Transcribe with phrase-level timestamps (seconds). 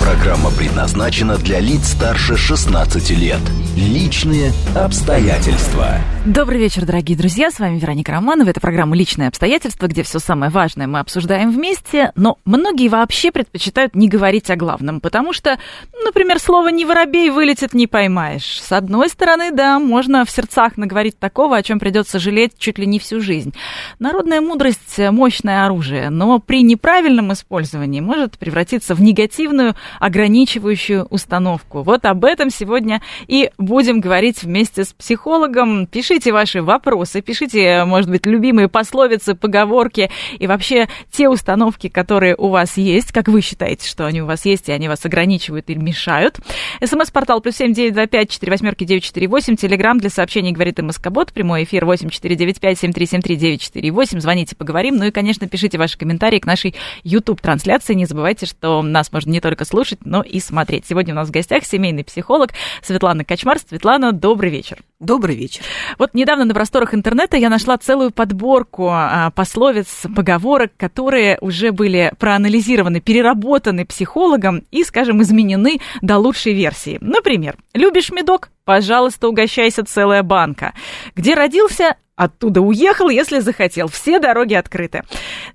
[0.00, 3.40] Программа предназначена для лиц старше 16 лет.
[3.76, 5.98] Личные обстоятельства.
[6.26, 7.50] Добрый вечер, дорогие друзья.
[7.50, 8.48] С вами Вероника Романова.
[8.48, 12.12] Это программа «Личные обстоятельства», где все самое важное мы обсуждаем вместе.
[12.14, 15.58] Но многие вообще предпочитают не говорить о главном, потому что,
[16.04, 18.60] например, слово «не воробей» вылетит не поймаешь.
[18.60, 22.86] С одной стороны, да, можно в сердцах наговорить такого, о чем придется жалеть чуть ли
[22.86, 23.54] не всю жизнь.
[23.98, 31.82] Народная мудрость– мощное оружие, но при неправильном использовании может превратиться в негативную, ограничивающую установку.
[31.82, 35.86] Вот об этом сегодня и будем говорить вместе с психологом.
[35.86, 42.48] Пишите ваши вопросы, пишите, может быть, любимые пословицы, поговорки и вообще те установки, которые у
[42.48, 45.78] вас есть, как вы считаете, что они у вас есть, и они вас ограничивают или
[45.78, 46.38] мешают.
[46.84, 49.56] СМС-портал плюс семь девять два пять четыре восьмерки девять четыре восемь.
[49.56, 51.32] Телеграмм для сообщений говорит МСК-бот.
[51.32, 54.20] Прямой эфир восемь четыре девять пять семь три семь три девять четыре восемь.
[54.20, 54.96] Звоните, поговорим.
[54.96, 57.94] Ну и, конечно, пишите ваши комментарии к нашей YouTube-трансляции.
[57.94, 60.86] Не забывайте, что нас можно не только слушать, но и смотреть.
[60.86, 62.50] Сегодня у нас в гостях семейный психолог
[62.82, 63.58] Светлана Качмар.
[63.58, 64.78] Светлана, добрый вечер.
[65.00, 65.62] Добрый вечер.
[65.96, 72.12] Вот недавно на просторах интернета я нашла целую подборку а, пословиц, поговорок, которые уже были
[72.18, 76.98] проанализированы, переработаны психологом и, скажем, изменены до лучшей версии.
[77.00, 78.50] Например, любишь медок?
[78.66, 80.74] Пожалуйста, угощайся целая банка.
[81.16, 81.96] Где родился?
[82.20, 83.88] Оттуда уехал, если захотел.
[83.88, 85.04] Все дороги открыты.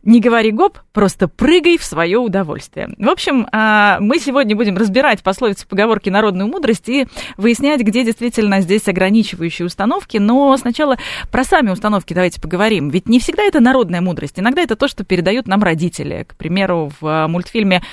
[0.02, 2.90] Не говори гоп, просто прыгай в свое удовольствие.
[2.98, 7.06] В общем, а, мы сегодня будем разбирать пословицы, поговорки, народную мудрость и
[7.38, 8.88] выяснять, где действительно здесь
[9.36, 10.18] ограничивающие установки.
[10.18, 10.98] Но сначала
[11.32, 12.90] про сами установки давайте поговорим.
[12.90, 14.40] Ведь не всегда это народная мудрость.
[14.40, 16.26] Иногда это то, что передают нам родители.
[16.28, 17.84] К примеру, в мультфильме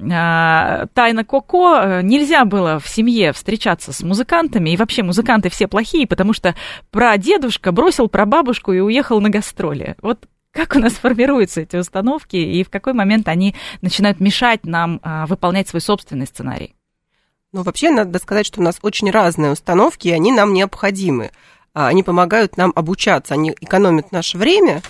[0.00, 4.70] а, «Тайна Коко» э, нельзя было в семье встречаться с музыкантами.
[4.70, 6.54] И вообще музыканты все плохие, потому что
[6.90, 9.96] прадедушка бросил про бабушку и уехал на гастроли.
[10.02, 15.00] Вот как у нас формируются эти установки и в какой момент они начинают мешать нам
[15.26, 16.74] выполнять свой собственный сценарий?
[17.52, 21.30] Ну, вообще, надо сказать, что у нас очень разные установки, и они нам необходимы.
[21.74, 24.82] А, они помогают нам обучаться, они экономят наше время,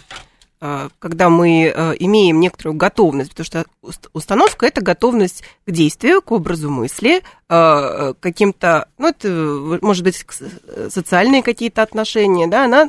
[0.65, 3.65] а, когда мы а, имеем некоторую готовность, потому что
[4.13, 9.29] установка– это готовность к действию, к образу мысли, а, каким-то, ну, это
[9.83, 10.25] может быть
[10.89, 12.89] социальные какие-то отношения, да, она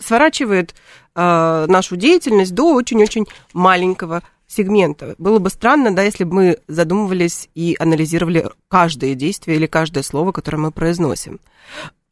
[0.00, 0.74] сворачивает
[1.16, 5.14] нашу деятельность до очень-очень маленького сегмента.
[5.18, 10.32] Было бы странно, да, если бы мы задумывались и анализировали каждое действие или каждое слово,
[10.32, 11.40] которое мы произносим.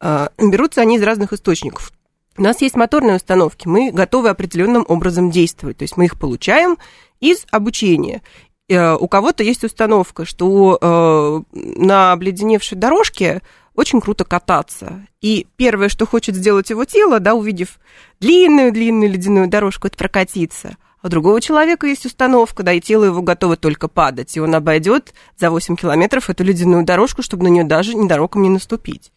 [0.01, 1.91] Берутся они из разных источников.
[2.35, 6.77] У нас есть моторные установки, мы готовы определенным образом действовать, то есть мы их получаем
[7.19, 8.23] из обучения.
[8.69, 13.41] Э, у кого-то есть установка, что э, на обледеневшей дорожке
[13.75, 15.05] очень круто кататься.
[15.21, 17.79] И первое, что хочет сделать его тело, да, увидев
[18.19, 20.77] длинную-длинную ледяную дорожку, это прокатиться.
[21.03, 25.13] У другого человека есть установка, да, и тело его готово только падать, и он обойдет
[25.37, 29.11] за 8 километров эту ледяную дорожку, чтобы на нее даже ненароком не наступить.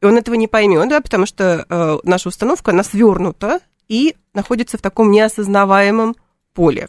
[0.00, 4.78] И он этого не поймет, да, потому что э, наша установка, она свернута и находится
[4.78, 6.16] в таком неосознаваемом
[6.54, 6.88] поле.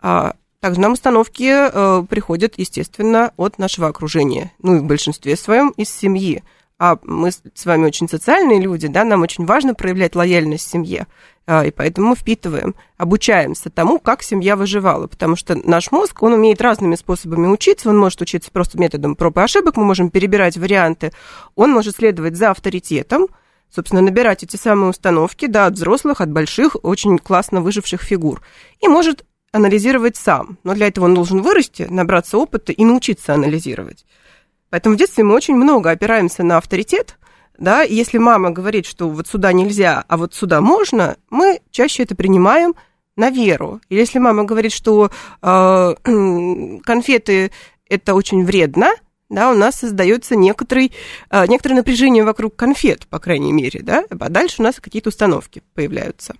[0.00, 5.70] А, также нам установки э, приходят, естественно, от нашего окружения, ну и в большинстве своем
[5.76, 6.42] из семьи
[6.82, 11.06] а мы с вами очень социальные люди, да, нам очень важно проявлять лояльность семье,
[11.48, 16.94] и поэтому впитываем, обучаемся тому, как семья выживала, потому что наш мозг, он умеет разными
[16.94, 21.12] способами учиться, он может учиться просто методом проб и ошибок, мы можем перебирать варианты,
[21.56, 23.26] он может следовать за авторитетом,
[23.74, 28.40] собственно, набирать эти самые установки, да, от взрослых, от больших, очень классно выживших фигур,
[28.80, 34.06] и может анализировать сам, но для этого он должен вырасти, набраться опыта и научиться анализировать.
[34.70, 37.18] Поэтому в детстве мы очень много опираемся на авторитет,
[37.58, 42.02] да, и если мама говорит, что вот сюда нельзя, а вот сюда можно, мы чаще
[42.02, 42.74] это принимаем
[43.16, 43.80] на веру.
[43.88, 45.10] Или если мама говорит, что
[45.42, 45.94] э,
[46.84, 47.50] конфеты
[47.88, 48.90] это очень вредно,
[49.28, 50.92] да, у нас создается некоторый,
[51.30, 55.62] э, некоторое напряжение вокруг конфет, по крайней мере, да, а дальше у нас какие-то установки
[55.74, 56.34] появляются.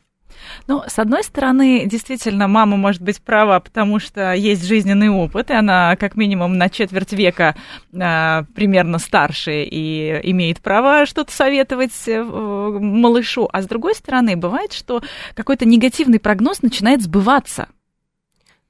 [0.67, 5.55] Ну, с одной стороны, действительно, мама может быть права, потому что есть жизненный опыт, и
[5.55, 7.55] она как минимум на четверть века
[7.99, 13.49] а, примерно старше и имеет право что-то советовать э, малышу.
[13.53, 15.03] А с другой стороны, бывает, что
[15.35, 17.69] какой-то негативный прогноз начинает сбываться.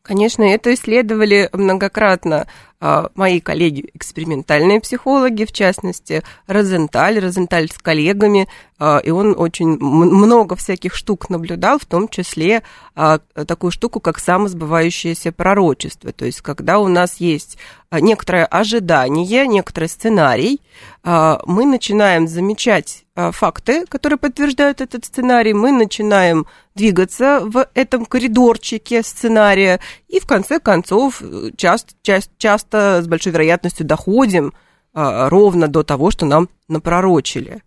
[0.02, 2.48] Конечно, это исследовали многократно.
[2.84, 9.79] А, мои коллеги экспериментальные психологи, в частности, Розенталь, Розенталь с коллегами, а, и он очень
[9.79, 12.64] много всяких штук наблюдал, в том числе
[12.96, 16.11] а, такую штуку, как самосбывающееся пророчество.
[16.11, 17.56] То есть, когда у нас есть
[17.93, 20.61] некоторое ожидание, некоторый сценарий,
[21.05, 29.79] мы начинаем замечать факты, которые подтверждают этот сценарий, мы начинаем двигаться в этом коридорчике сценария,
[30.12, 31.22] и в конце концов
[31.56, 34.52] часто, часто, часто с большой вероятностью доходим
[34.92, 37.62] ровно до того, что нам напророчили.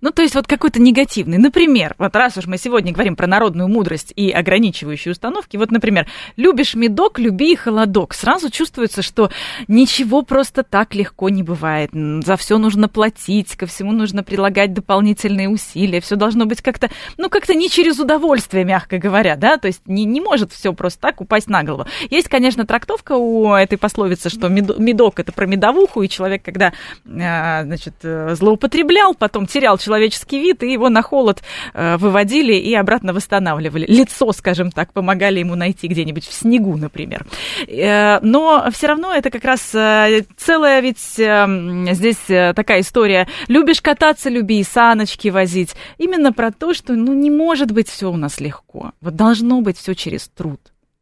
[0.00, 1.38] Ну, то есть вот какой-то негативный.
[1.38, 6.06] Например, вот раз уж мы сегодня говорим про народную мудрость и ограничивающие установки, вот, например,
[6.36, 8.14] любишь медок, люби и холодок.
[8.14, 9.30] Сразу чувствуется, что
[9.66, 11.90] ничего просто так легко не бывает.
[12.24, 16.00] За все нужно платить, ко всему нужно прилагать дополнительные усилия.
[16.00, 20.04] Все должно быть как-то, ну, как-то не через удовольствие, мягко говоря, да, то есть не,
[20.04, 21.86] не может все просто так упасть на голову.
[22.10, 26.72] Есть, конечно, трактовка у этой пословицы, что медок это про медовуху, и человек, когда,
[27.06, 31.42] а, значит, э, злоупотреблял, потом терял человеческий вид, и его на холод
[31.74, 33.86] э, выводили и обратно восстанавливали.
[33.88, 37.26] Лицо, скажем так, помогали ему найти где-нибудь в снегу, например.
[37.66, 43.26] Э, но все равно это как раз э, целая ведь здесь такая история.
[43.48, 45.74] Любишь кататься, люби и саночки возить.
[45.98, 48.92] Именно про то, что ну, не может быть все у нас легко.
[49.00, 50.60] Вот должно быть все через труд.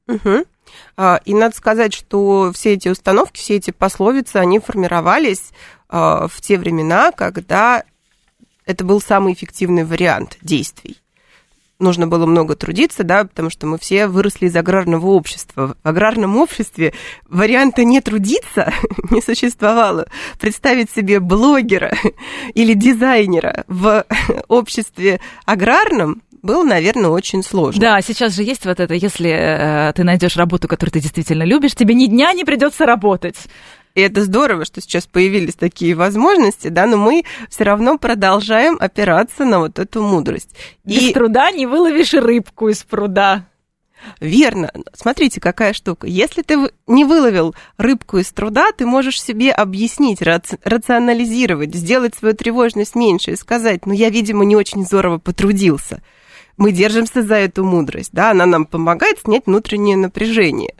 [0.08, 0.44] Угу.
[1.24, 5.50] И надо сказать, что все эти установки, все эти пословицы, они формировались
[5.88, 7.84] в те времена, когда
[8.66, 10.98] это был самый эффективный вариант действий.
[11.78, 15.76] Нужно было много трудиться, да, потому что мы все выросли из аграрного общества.
[15.82, 16.94] В аграрном обществе
[17.28, 18.72] варианта не трудиться
[19.10, 20.06] не существовало.
[20.40, 21.94] Представить себе блогера
[22.54, 24.06] или дизайнера в
[24.48, 27.80] обществе аграрном было, наверное, очень сложно.
[27.80, 31.74] Да, сейчас же есть вот это, если э, ты найдешь работу, которую ты действительно любишь,
[31.74, 33.36] тебе ни дня не придется работать.
[33.96, 39.46] И это здорово, что сейчас появились такие возможности, да, но мы все равно продолжаем опираться
[39.46, 40.50] на вот эту мудрость.
[40.84, 41.12] Без и...
[41.14, 43.46] труда не выловишь рыбку из пруда.
[44.20, 44.70] Верно.
[44.92, 46.06] Смотрите, какая штука.
[46.06, 52.96] Если ты не выловил рыбку из труда, ты можешь себе объяснить, рационализировать, сделать свою тревожность
[52.96, 56.02] меньше и сказать, ну, я, видимо, не очень здорово потрудился.
[56.58, 60.74] Мы держимся за эту мудрость, да, она нам помогает снять внутреннее напряжение.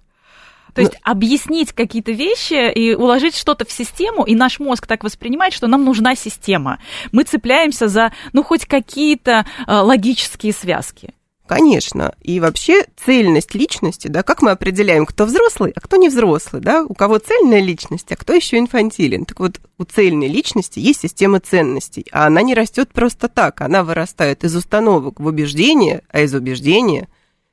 [0.76, 1.11] То есть Но...
[1.11, 5.84] объяснить какие-то вещи и уложить что-то в систему, и наш мозг так воспринимает, что нам
[5.84, 6.78] нужна система.
[7.12, 11.14] Мы цепляемся за, ну, хоть какие-то э, логические связки.
[11.46, 12.14] Конечно.
[12.20, 16.84] И вообще цельность личности, да, как мы определяем, кто взрослый, а кто не взрослый, да,
[16.84, 19.25] у кого цельная личность, а кто еще инфантилен.
[19.25, 23.82] Так вот, у цельной личности есть система ценностей, а она не растет просто так, она
[23.82, 27.08] вырастает из установок в убеждения, а из убеждения,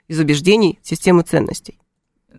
[0.10, 1.80] из убеждений системы ценностей.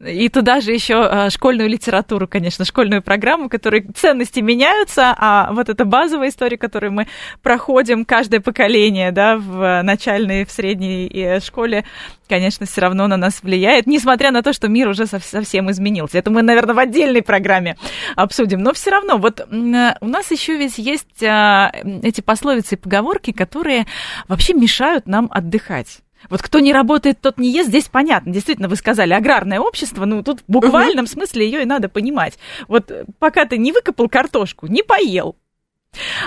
[0.00, 5.69] И туда же еще а, школьную литературу, конечно, школьную программу, которой ценности меняются, а вот
[5.69, 7.06] эта базовая история, которую мы
[7.43, 11.85] проходим каждое поколение, да, в начальной, в средней э, школе,
[12.29, 16.19] конечно, все равно на нас влияет, несмотря на то, что мир уже совсем изменился.
[16.19, 17.76] Это мы, наверное, в отдельной программе
[18.17, 18.61] обсудим.
[18.61, 23.87] Но все равно, вот у нас еще ведь есть а, эти пословицы и поговорки, которые
[24.29, 26.00] вообще мешают нам отдыхать.
[26.30, 28.32] Вот кто не работает, тот не ест, здесь понятно.
[28.32, 32.38] Действительно, вы сказали, аграрное общество, ну, тут в буквальном смысле ее и надо понимать.
[32.68, 35.36] Вот э, пока ты не выкопал картошку, не поел.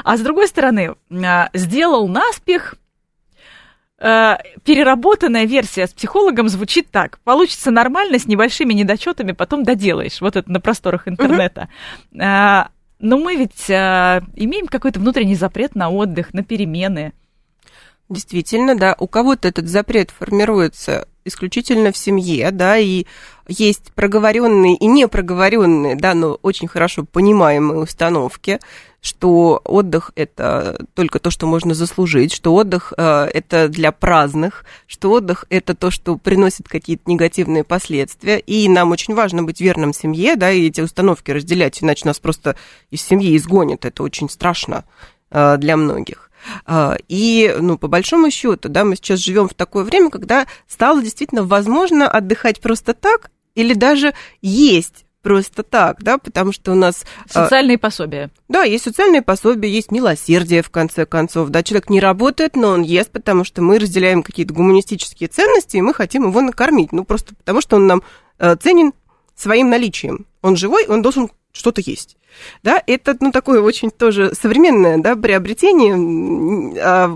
[0.04, 2.76] А с другой стороны, а, сделал наспех,
[4.00, 7.20] э, переработанная версия с психологом звучит так.
[7.20, 10.22] Получится нормально, с небольшими недочетами, потом доделаешь.
[10.22, 11.70] Вот это на просторах интернета.
[12.12, 12.22] Угу.
[13.00, 17.14] Но мы ведь имеем какой-то внутренний запрет на отдых, на перемены.
[18.10, 23.06] Действительно, да, у кого-то этот запрет формируется исключительно в семье, да, и
[23.50, 28.60] есть проговоренные и непроговоренные, да, но очень хорошо понимаемые установки,
[29.02, 35.12] что отдых это только то, что можно заслужить, что отдых э, это для праздных, что
[35.12, 40.38] отдых это то, что приносит какие-то негативные последствия, и нам очень важно быть верным семье,
[40.38, 42.56] да, и эти установки разделять, иначе нас просто
[42.90, 44.86] из семьи изгонят, это очень страшно
[45.30, 46.27] э, для многих.
[46.66, 51.02] А, и, ну, по большому счету, да, мы сейчас живем в такое время, когда стало
[51.02, 57.04] действительно возможно отдыхать просто так или даже есть просто так, да, потому что у нас...
[57.34, 58.30] А, социальные пособия.
[58.48, 62.82] Да, есть социальные пособия, есть милосердие, в конце концов, да, человек не работает, но он
[62.82, 67.36] ест, потому что мы разделяем какие-то гуманистические ценности, и мы хотим его накормить, ну, просто
[67.36, 68.04] потому что он нам
[68.40, 68.94] э, ценен
[69.36, 70.26] своим наличием.
[70.42, 72.18] Он живой, он должен что-то есть.
[72.64, 76.82] Да, это ну, такое очень тоже современное да, приобретение.
[76.82, 77.08] А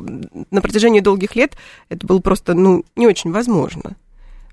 [0.51, 1.55] на протяжении долгих лет
[1.89, 3.95] это было просто ну, не очень возможно.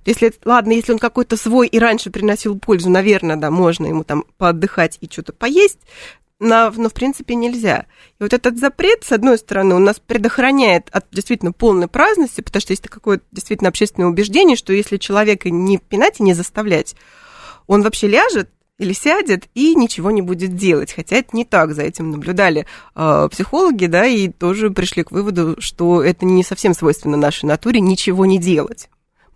[0.04, 4.25] Если, ладно, если он какой-то свой и раньше приносил пользу, наверное, да, можно ему там
[4.38, 5.80] поотдыхать и что-то поесть,
[6.40, 7.87] но, но в принципе нельзя.
[8.18, 12.61] И вот этот запрет, с одной стороны, он нас предохраняет от действительно полной праздности, потому
[12.61, 16.95] что есть какое-то действительно общественное убеждение, что если человека не пинать и не заставлять,
[17.66, 20.92] он вообще ляжет или сядет и ничего не будет делать.
[20.92, 25.56] Хотя это не так, за этим наблюдали э, психологи, да, и тоже пришли к выводу,
[25.58, 28.88] что это не совсем свойственно нашей натуре ничего не делать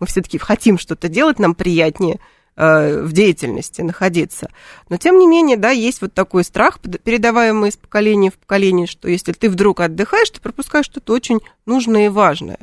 [0.03, 2.19] мы все-таки хотим что-то делать, нам приятнее
[2.57, 4.49] э, в деятельности находиться.
[4.89, 9.07] Но тем не менее, да, есть вот такой страх, передаваемый из поколения в поколение, что
[9.07, 12.59] если ты вдруг отдыхаешь, ты пропускаешь что-то очень нужное и важное.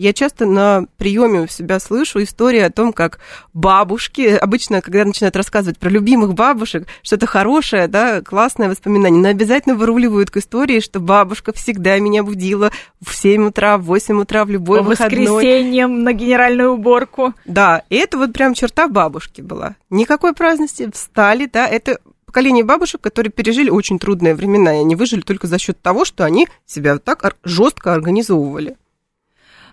[0.00, 3.18] Я часто на приеме у себя слышу истории о том, как
[3.52, 9.74] бабушки, обычно, когда начинают рассказывать про любимых бабушек, что-то хорошее, да, классное воспоминание, но обязательно
[9.74, 14.48] выруливают к истории, что бабушка всегда меня будила в 7 утра, в 8 утра, в
[14.48, 15.26] любой По выходной.
[15.26, 17.34] воскресеньям на генеральную уборку.
[17.44, 19.76] Да, и это вот прям черта бабушки была.
[19.90, 25.20] Никакой праздности, встали, да, это поколение бабушек, которые пережили очень трудные времена, и они выжили
[25.20, 28.78] только за счет того, что они себя так жестко организовывали.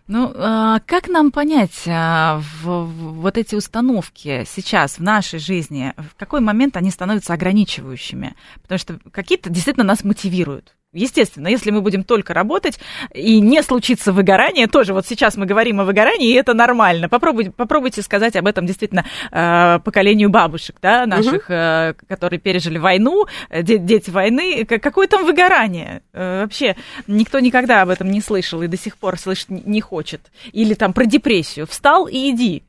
[0.07, 6.39] Ну, а, как нам понять а, вот эти установки сейчас в нашей жизни, в какой
[6.39, 8.35] момент они становятся ограничивающими?
[8.61, 10.75] Потому что какие-то действительно нас мотивируют.
[10.97, 12.79] Естественно, если мы будем только работать
[13.13, 17.09] и не случится выгорание, тоже вот сейчас мы говорим о выгорании, и это нормально.
[17.09, 22.07] Попробуйте, попробуйте сказать об этом действительно э, поколению бабушек, да, наших, угу.
[22.07, 24.65] которые пережили войну, э, дети войны.
[24.65, 26.01] Какое там выгорание?
[26.13, 26.75] Вообще
[27.05, 30.21] никто никогда об этом не слышал и до сих пор слышать не хочет.
[30.51, 31.67] Или там про депрессию.
[31.67, 32.63] Встал и иди.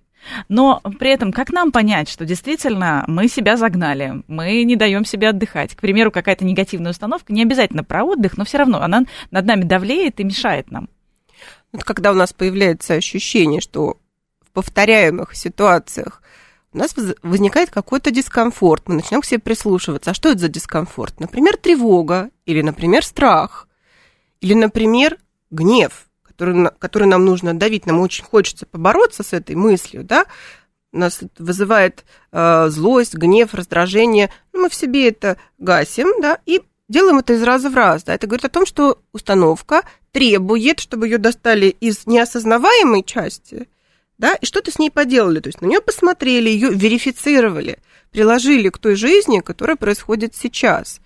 [0.49, 5.29] Но при этом, как нам понять, что действительно мы себя загнали, мы не даем себе
[5.29, 5.75] отдыхать?
[5.75, 9.65] К примеру, какая-то негативная установка, не обязательно про отдых, но все равно она над нами
[9.65, 10.89] давлеет и мешает нам.
[11.73, 13.99] Вот когда у нас появляется ощущение, что
[14.41, 16.23] в повторяемых ситуациях
[16.73, 20.11] у нас возникает какой-то дискомфорт, мы начинаем к себе прислушиваться.
[20.11, 21.21] А что это за дискомфорт?
[21.21, 23.69] Например, тревога, или, например, страх,
[24.41, 25.19] или, например,
[25.51, 26.05] гнев–
[26.39, 30.25] который, который нам нужно давить, нам очень хочется побороться с этой мыслью, да,
[30.93, 37.19] нас вызывает э, злость, гнев, раздражение, ну, мы в себе это гасим, да, и делаем
[37.19, 41.19] это из раза в раз, да, это говорит о том, что установка требует, чтобы ее
[41.19, 43.69] достали из неосознаваемой части,
[44.17, 47.79] да, и что-то с ней поделали, то есть на нее посмотрели, ее верифицировали,
[48.13, 51.01] приложили к той жизни, которая происходит сейчас.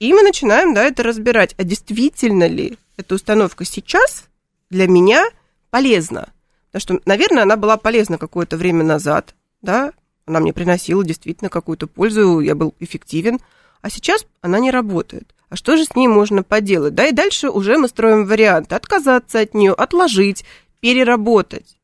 [0.00, 4.27] И мы начинаем, да, это разбирать, а действительно ли эта установка сейчас
[4.70, 5.24] для меня
[5.70, 6.32] полезна.
[6.70, 9.92] Потому что, наверное, она была полезна какое-то время назад, да,
[10.26, 13.40] она мне приносила действительно какую-то пользу, я был эффективен,
[13.80, 15.34] а сейчас она не работает.
[15.48, 16.94] А что же с ней можно поделать?
[16.94, 18.74] Да, и дальше уже мы строим варианты.
[18.74, 20.44] Отказаться от нее, отложить,
[20.80, 21.77] переработать.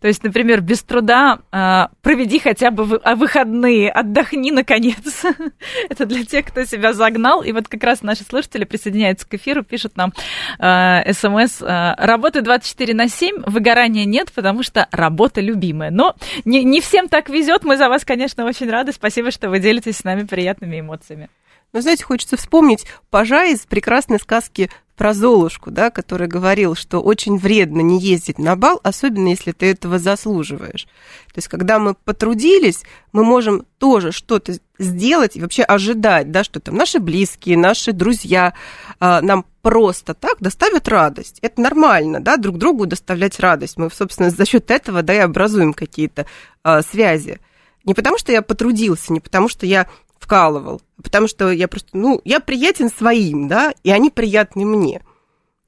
[0.00, 5.24] То есть, например, без труда э, проведи хотя бы в, а, выходные, отдохни наконец.
[5.90, 7.42] Это для тех, кто себя загнал.
[7.42, 10.12] И вот как раз наши слушатели присоединяются к эфиру, пишут нам
[10.56, 11.62] смс.
[11.62, 15.90] Э, работы 24 на 7, выгорания нет, потому что работа любимая.
[15.90, 17.64] Но не, не всем так везет.
[17.64, 18.92] Мы за вас, конечно, очень рады.
[18.92, 21.28] Спасибо, что вы делитесь с нами приятными эмоциями.
[21.72, 27.38] Но, знаете, хочется вспомнить пажа из прекрасной сказки про Золушку, да, который говорил, что очень
[27.38, 30.84] вредно не ездить на бал, особенно если ты этого заслуживаешь.
[31.32, 36.60] То есть, когда мы потрудились, мы можем тоже что-то сделать и вообще ожидать, да, что
[36.60, 38.52] там наши близкие, наши друзья
[39.00, 41.38] э, нам просто так доставят радость.
[41.40, 43.78] Это нормально, да, друг другу доставлять радость.
[43.78, 46.26] Мы, собственно, за счет этого, да, и образуем какие-то
[46.62, 47.40] э, связи.
[47.86, 49.86] Не потому, что я потрудился, не потому, что я
[50.20, 55.02] вкалывал, потому что я просто, ну, я приятен своим, да, и они приятны мне.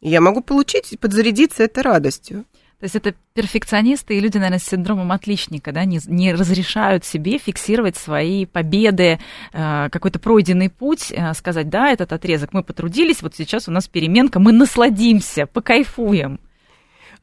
[0.00, 2.44] Я могу получить и подзарядиться этой радостью.
[2.78, 7.38] То есть это перфекционисты и люди, наверное, с синдромом отличника, да, не, не разрешают себе
[7.38, 9.20] фиксировать свои победы,
[9.52, 13.86] э, какой-то пройденный путь, э, сказать, да, этот отрезок мы потрудились, вот сейчас у нас
[13.86, 16.40] переменка, мы насладимся, покайфуем.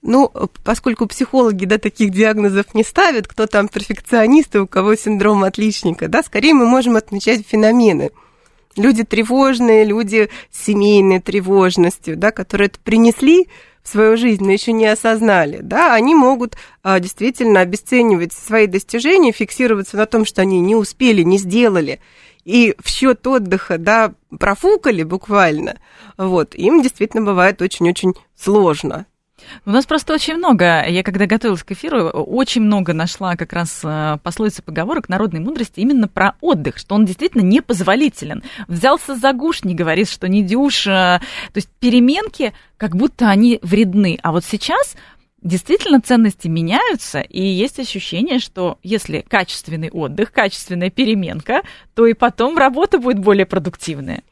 [0.02, 0.32] Ну,
[0.64, 6.08] поскольку психологи, да, таких диагнозов не ставят, кто там перфекционист и у кого синдром отличника,
[6.08, 8.12] да, скорее мы можем отмечать феномены.
[8.78, 13.50] Люди тревожные, люди с семейной тревожностью, да, которые это принесли
[13.84, 19.32] в свою жизнь, но еще не осознали, да, они могут а, действительно обесценивать свои достижения,
[19.34, 22.00] фиксироваться на том, что они не успели, не сделали,
[22.46, 25.80] и в счет отдыха, да, профукали буквально,
[26.18, 29.08] вот, им действительно бывает очень-очень сложно.
[29.66, 33.82] У нас просто очень много, я когда готовилась к эфиру, очень много нашла как раз
[33.84, 38.44] э, пословиц поговорок народной мудрости именно про отдых, что он действительно непозволителен.
[38.68, 40.88] Взялся за гуш, не говорит, что не дюш.
[40.88, 44.18] Э, то есть переменки, как будто они вредны.
[44.24, 44.96] А вот сейчас
[45.42, 51.62] действительно ценности меняются, и есть ощущение, что если качественный отдых, качественная переменка,
[51.96, 54.24] то и потом работа будет более продуктивная.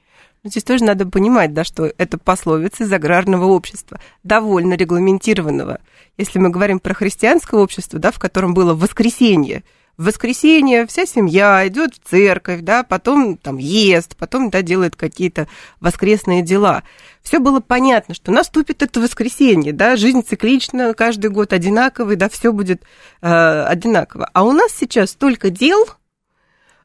[0.47, 5.79] Здесь тоже надо понимать, да, что это пословица из аграрного общества, довольно регламентированного.
[6.17, 9.63] Если мы говорим про христианское общество, да, в котором было воскресенье,
[9.97, 15.47] в воскресенье вся семья идет в церковь, да, потом там ест, потом да, делает какие-то
[15.79, 16.83] воскресные дела.
[17.23, 22.53] Все было понятно, что наступит это воскресенье, да, жизнь циклична, каждый год одинаковый, да, все
[22.53, 22.83] будет
[23.21, 24.29] э, одинаково.
[24.33, 25.87] А у нас сейчас столько дел,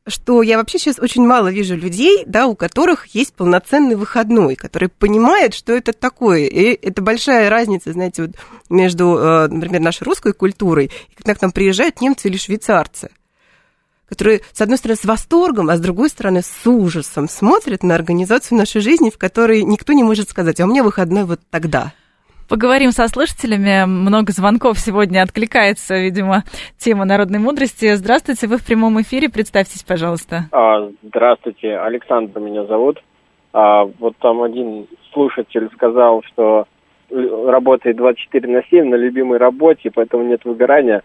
[0.06, 4.88] что я вообще сейчас очень мало вижу людей, да, у которых есть полноценный выходной, которые
[4.88, 6.46] понимают, что это такое.
[6.46, 8.32] И это большая разница, знаете, вот
[8.68, 13.10] между, э, например, нашей русской культурой, и когда к нам приезжают немцы или швейцарцы
[14.08, 18.58] которые, с одной стороны, с восторгом, а с другой стороны, с ужасом смотрят на организацию
[18.58, 21.94] нашей жизни, в которой никто не может сказать, а у меня выходной вот тогда.
[22.52, 23.86] Поговорим со слушателями.
[23.86, 26.42] Много звонков сегодня откликается, видимо,
[26.76, 27.94] тема народной мудрости.
[27.94, 29.30] Здравствуйте, вы в прямом эфире.
[29.30, 30.50] Представьтесь, пожалуйста.
[30.52, 33.02] А, здравствуйте, Александр меня зовут.
[33.54, 36.66] А, вот там один слушатель сказал, что
[37.10, 41.00] работает 24 на 7 на любимой работе, поэтому нет выгорания.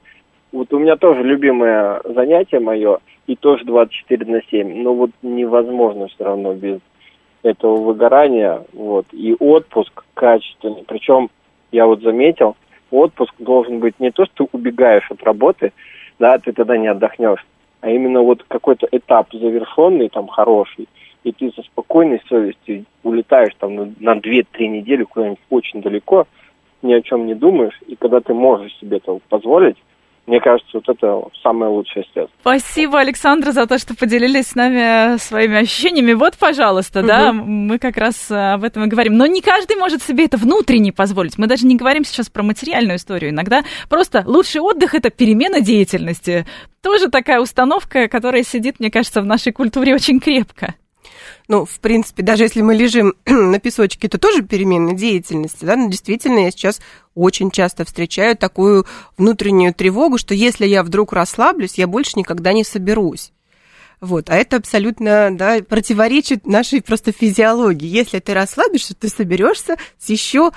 [0.52, 4.84] Вот у меня тоже любимое занятие мое, и тоже 24 на 7.
[4.84, 6.82] Но вот невозможно все равно без
[7.44, 10.84] этого выгорания, вот, и отпуск качественный.
[10.88, 11.30] Причем
[11.72, 12.56] я вот заметил,
[12.92, 15.74] отпуск должен быть не то, что ты убегаешь от работы,
[16.20, 17.46] да, ты тогда не отдохнешь,
[17.82, 20.88] а именно вот какой-то этап завершенный, там, хороший,
[21.24, 26.28] и ты со спокойной совестью улетаешь там на, на 2-3 недели куда-нибудь очень далеко,
[26.82, 29.78] ни о чем не думаешь, и когда ты можешь себе это позволить,
[30.28, 32.38] мне кажется, вот это самое лучшее средство.
[32.42, 36.12] Спасибо, Александр, за то, что поделились с нами своими ощущениями.
[36.14, 37.08] Вот, пожалуйста, угу.
[37.08, 39.16] да, мы как раз э, об этом и говорим.
[39.16, 41.38] Но не каждый может себе это внутренне позволить.
[41.38, 43.32] Мы даже не говорим сейчас про материальную историю.
[43.32, 46.46] Иногда просто лучший отдых– это перемена деятельности.
[46.84, 50.76] Тоже такая установка, которая сидит, мне кажется, в нашей культуре очень крепко.
[51.48, 55.90] Ну, в принципе, даже если мы лежим на песочке, это тоже переменная деятельность, да, но
[55.90, 56.82] действительно я сейчас
[57.16, 58.86] очень часто встречаю такую
[59.18, 63.32] внутреннюю тревогу, что если я вдруг расслаблюсь, я больше никогда не соберусь.
[64.02, 67.88] Вот, а это абсолютно, да, противоречит нашей просто физиологии.
[67.88, 70.52] Если ты расслабишься, ты соберешься с еще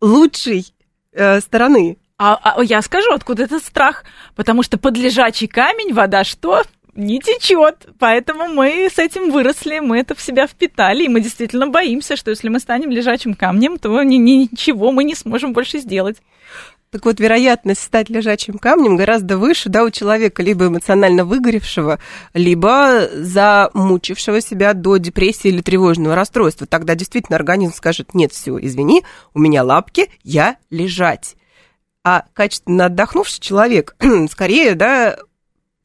[0.00, 0.74] лучшей
[1.12, 1.96] э, стороны.
[2.18, 4.04] А, а я скажу, откуда этот страх?
[4.34, 6.62] Потому что под лежачий камень вода что?
[6.96, 7.86] Не течет.
[7.98, 12.30] Поэтому мы с этим выросли, мы это в себя впитали, и мы действительно боимся, что
[12.30, 16.16] если мы станем лежачим камнем, то ни, ничего мы не сможем больше сделать.
[16.90, 21.98] Так вот, вероятность стать лежачим камнем гораздо выше, да, у человека, либо эмоционально выгоревшего,
[22.32, 26.66] либо замучившего себя до депрессии или тревожного расстройства.
[26.66, 29.02] Тогда действительно организм скажет, нет, все, извини,
[29.34, 31.36] у меня лапки, я лежать.
[32.04, 33.96] А качественно отдохнувший человек,
[34.30, 35.18] скорее, да,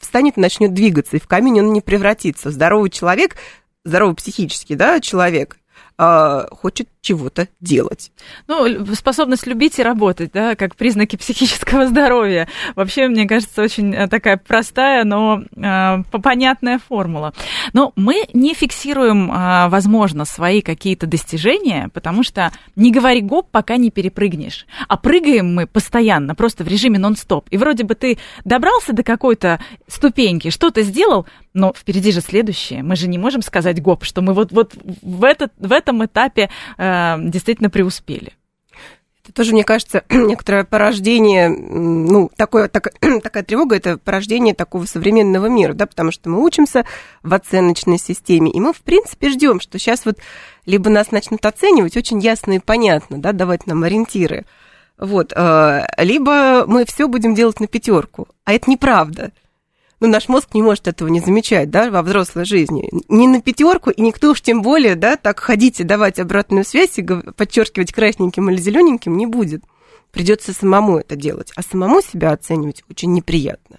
[0.02, 2.52] встанет и начнет двигаться, и в камень он не превратится.
[2.52, 3.38] Здоровый человек,
[3.84, 5.58] здоровый психически, да, человек,
[5.98, 8.12] а, хочет чего-то делать.
[8.48, 12.48] Ну, способность любить и работать, да, как признаки психического здоровья.
[12.76, 17.34] Вообще, мне кажется, очень э, такая простая, но э, понятная формула.
[17.74, 23.78] Но мы не фиксируем, э, возможно, свои какие-то достижения, потому что не говори гоп, пока
[23.78, 24.68] не перепрыгнешь.
[24.88, 27.48] А прыгаем мы постоянно, просто в режиме нон-стоп.
[27.50, 32.84] И вроде бы ты добрался до какой-то ступеньки, что-то сделал, но впереди же следующее.
[32.84, 36.50] Мы же не можем сказать гоп, что мы вот, вот в, этот, в этом этапе
[36.78, 38.34] э, действительно преуспели.
[39.24, 45.46] Это тоже, мне кажется, некоторое порождение, ну, такое, так, такая тревога, это порождение такого современного
[45.46, 46.86] мира, да, потому что мы учимся
[47.22, 50.18] в оценочной системе, и мы, в принципе, ждем, что сейчас вот
[50.66, 54.46] либо нас начнут оценивать очень ясно и понятно, да, давать нам ориентиры,
[54.98, 59.32] вот, э, либо мы все будем делать на пятерку, а это неправда
[60.02, 62.90] ну, наш мозг не может этого не замечать, да, во взрослой жизни.
[63.08, 66.98] Не на пятерку, и никто уж тем более, да, так ходить и давать обратную связь
[66.98, 69.64] и подчеркивать красненьким или зелененьким не будет.
[70.12, 73.78] Придется самому это делать, а самому себя оценивать очень неприятно.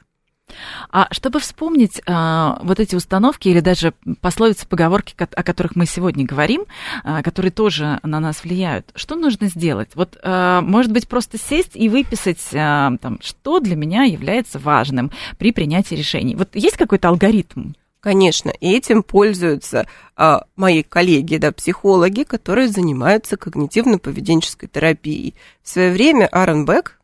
[0.91, 6.25] А чтобы вспомнить а, вот эти установки или даже пословицы, поговорки, о которых мы сегодня
[6.25, 6.65] говорим,
[7.05, 9.91] а, которые тоже на нас влияют, что нужно сделать?
[9.95, 15.11] Вот, а, может быть, просто сесть и выписать, а, там, что для меня является важным
[15.39, 16.35] при принятии решений.
[16.35, 17.73] Вот есть какой-то алгоритм?
[18.03, 19.87] Конечно, этим пользуются
[20.17, 25.37] а, мои коллеги, да, психологи, которые занимаются когнитивно-поведенческой терапией.
[25.63, 26.99] В свое время Аарон Бек,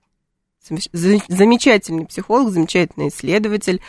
[0.69, 3.81] замечательный психолог, замечательный исследователь,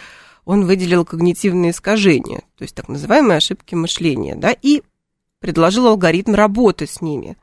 [0.46, 4.82] он выделил когнитивные искажения, то есть так называемые ошибки мышления, да, и
[5.40, 7.38] предложил алгоритм работы с ними.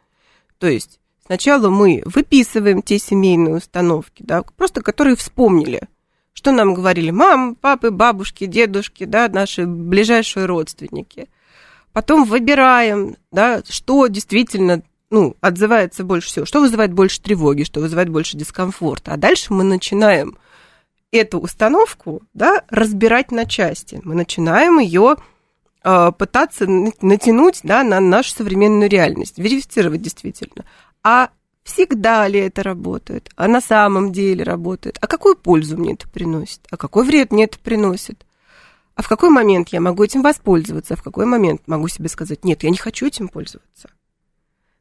[0.59, 5.89] То есть Сначала мы выписываем те семейные установки, да, просто которые вспомнили,
[6.33, 11.29] что нам говорили мам, папы, бабушки, дедушки, да, наши ближайшие родственники.
[11.93, 14.83] Потом выбираем, да, что действительно
[15.17, 19.15] ну, отзывается больше всего, что вызывает больше тревоги, что вызывает больше дискомфорта.
[19.15, 20.37] А дальше мы начинаем
[21.11, 23.99] эту установку да, разбирать на части.
[24.05, 25.17] Мы начинаем ее
[25.83, 30.67] э, пытаться натянуть да, на нашу современную реальность, верифицировать действительно.
[31.03, 31.31] А
[31.65, 33.31] всегда ли это работает?
[33.37, 34.99] А на самом деле работает?
[35.01, 36.61] А какую пользу мне это приносит?
[36.71, 38.27] А какой вред мне это приносит?
[38.95, 40.93] А в какой момент я могу этим воспользоваться?
[40.93, 43.89] А в какой момент могу себе сказать, нет, я не хочу этим пользоваться?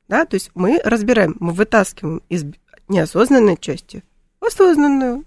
[0.07, 2.45] Да, то есть мы разбираем, мы вытаскиваем из
[2.87, 4.03] неосознанной части
[4.39, 5.25] осознанную.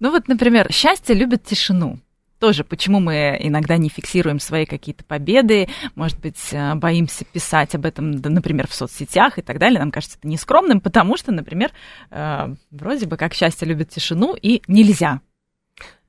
[0.00, 1.98] Ну вот, например, счастье любит тишину
[2.44, 7.86] тоже, почему мы иногда не фиксируем свои какие-то победы, может быть, э, боимся писать об
[7.86, 9.78] этом, например, в соцсетях и так далее.
[9.78, 11.70] Нам кажется это нескромным, потому что, например,
[12.10, 15.22] э, вроде бы как счастье любит тишину и нельзя.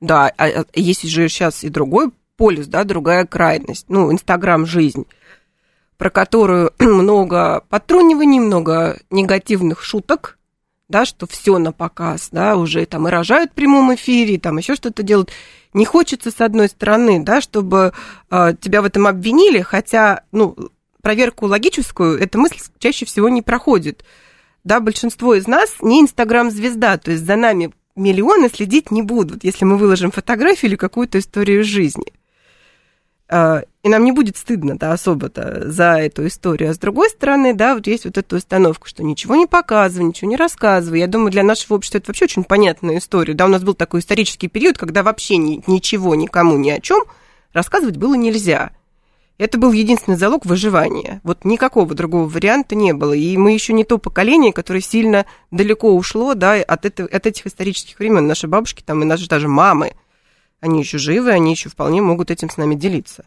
[0.00, 5.06] Да, а, а есть же сейчас и другой полюс, да, другая крайность, ну, Инстаграм жизнь
[5.98, 10.38] про которую много подтруниваний, много негативных шуток,
[10.88, 14.74] да, что все на показ, да, уже там и рожают в прямом эфире, там еще
[14.74, 15.30] что-то делают.
[15.72, 17.92] Не хочется, с одной стороны, да, чтобы
[18.30, 20.56] э, тебя в этом обвинили, хотя, ну,
[21.02, 24.04] проверку логическую эта мысль чаще всего не проходит.
[24.64, 29.64] Да, большинство из нас не Инстаграм-звезда, то есть за нами миллионы следить не будут, если
[29.64, 32.12] мы выложим фотографию или какую-то историю жизни.
[33.28, 36.70] А, и нам не будет стыдно, да, особо-то за эту историю.
[36.70, 40.30] А с другой стороны, да, вот есть вот эта установка, что ничего не показывай, ничего
[40.30, 41.00] не рассказывай.
[41.00, 43.34] Я думаю, для нашего общества это вообще очень понятная история.
[43.34, 47.04] Да, у нас был такой исторический период, когда вообще ни, ничего никому ни о чем
[47.52, 48.70] рассказывать было нельзя.
[49.38, 51.20] Это был единственный залог выживания.
[51.22, 53.12] Вот никакого другого варианта не было.
[53.12, 57.46] И мы еще не то поколение, которое сильно далеко ушло да, от, это, от этих
[57.46, 58.26] исторических времен.
[58.26, 59.92] Наши бабушки там и наши даже мамы–
[60.60, 63.24] они еще живы, они еще вполне могут этим с нами делиться.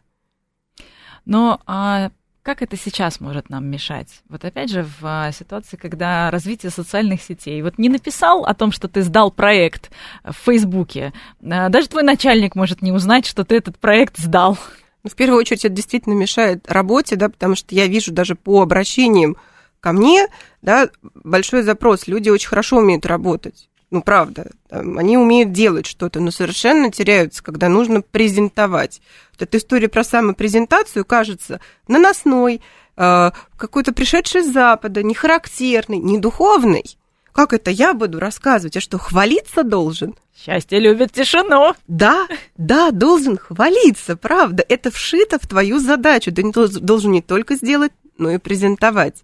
[1.25, 2.11] Но а
[2.41, 4.21] как это сейчас может нам мешать?
[4.29, 8.71] Вот опять же, в а, ситуации, когда развитие социальных сетей, вот не написал о том,
[8.71, 9.91] что ты сдал проект
[10.23, 11.13] в Фейсбуке,
[11.43, 14.57] а, даже твой начальник может не узнать, что ты этот проект сдал.
[15.03, 18.61] Ну, в первую очередь, это действительно мешает работе, да, потому что я вижу даже по
[18.61, 19.37] обращениям
[19.79, 20.27] ко мне,
[20.61, 22.07] да, большой запрос.
[22.07, 27.69] Люди очень хорошо умеют работать ну, правда, они умеют делать что-то, но совершенно теряются, когда
[27.69, 29.02] нужно презентовать.
[29.34, 32.62] Вот эта история про самопрезентацию кажется наносной,
[32.97, 36.97] э, какой-то пришедший с Запада, не характерный, не духовный.
[37.32, 38.75] Как это я буду рассказывать?
[38.75, 40.15] Я что, хвалиться должен?
[40.36, 41.73] Счастье любит тишину.
[41.88, 44.63] Да, да, должен хвалиться, правда.
[44.67, 46.32] Это вшито в твою задачу.
[46.32, 49.23] Ты должен не только сделать, но и презентовать.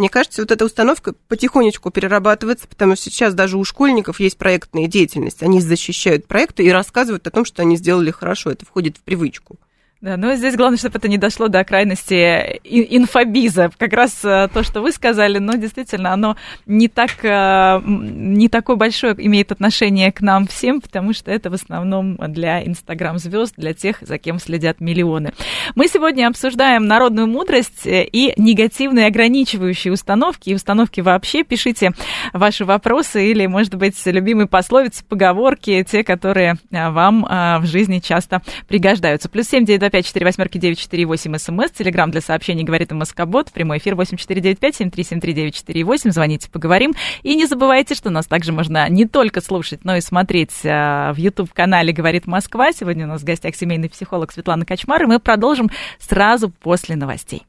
[0.00, 4.86] Мне кажется, вот эта установка потихонечку перерабатывается, потому что сейчас даже у школьников есть проектная
[4.86, 5.42] деятельность.
[5.42, 8.50] Они защищают проекты и рассказывают о том, что они сделали хорошо.
[8.50, 9.58] Это входит в привычку.
[10.00, 13.70] Да, но здесь главное, чтобы это не дошло до крайности инфобиза.
[13.76, 18.76] Как раз э, то, что вы сказали, но действительно оно не, так, э, не такое
[18.76, 23.98] большое имеет отношение к нам всем, потому что это в основном для инстаграм-звезд, для тех,
[24.00, 25.34] за кем следят миллионы.
[25.74, 31.44] Мы сегодня обсуждаем народную мудрость и негативные ограничивающие установки, и установки вообще.
[31.44, 31.90] Пишите
[32.32, 37.20] ваши вопросы или, может быть, любимые пословицы, поговорки, те, которые э, вам
[37.60, 39.28] в жизни часто пригождаются.
[39.28, 46.10] Плюс семь девять 925 восьмерки 948 смс, телеграмм для сообщений говорит МСК-бот, прямой эфир 8495-7373-948,
[46.10, 46.94] звоните, поговорим.
[47.22, 51.92] И не забывайте, что нас также можно не только слушать, но и смотреть в YouTube-канале
[51.92, 52.72] «Говорит Москва».
[52.72, 57.42] Сегодня у нас в гостях семейный психолог Светлана Качмар, и мы продолжим сразу после новостей.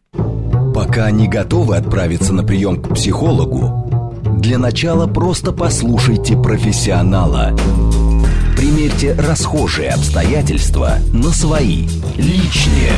[0.73, 7.55] Пока не готовы отправиться на прием к психологу, для начала просто послушайте профессионала–
[8.55, 11.87] Примерьте расхожие обстоятельства на свои,
[12.17, 12.91] личные.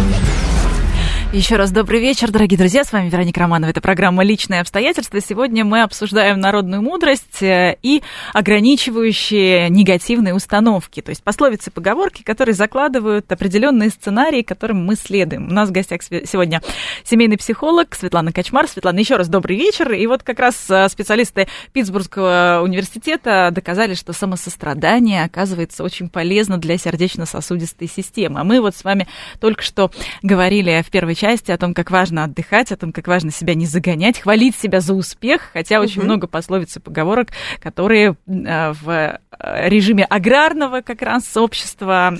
[1.33, 2.83] Еще раз добрый вечер, дорогие друзья.
[2.83, 3.71] С вами Вероника Романова.
[3.71, 5.19] Это программа «Личные обстоятельства».
[5.19, 11.01] Сегодня мы обсуждаем народную мудрость э, и ограничивающие негативные установки.
[11.01, 15.47] То есть пословицы, поговорки, которые закладывают определенные сценарии, которым мы следуем.
[15.47, 16.61] У нас в гостях сегодня
[17.03, 18.67] семейный психолог Светлана Качмар.
[18.67, 19.91] Светлана, еще раз добрый вечер.
[19.91, 26.77] И вот как раз э, специалисты Питтсбургского университета доказали, что самосострадание оказывается очень полезно для
[26.77, 28.41] сердечно-сосудистой системы.
[28.41, 29.07] А мы вот с вами
[29.39, 29.89] только что
[30.21, 33.53] говорили в первой части части, о том, как важно отдыхать, о том, как важно себя
[33.53, 36.05] не загонять, хвалить себя за успех, хотя очень угу.
[36.05, 37.29] много пословиц и поговорок,
[37.61, 42.13] которые э, в режиме аграрного как раз общества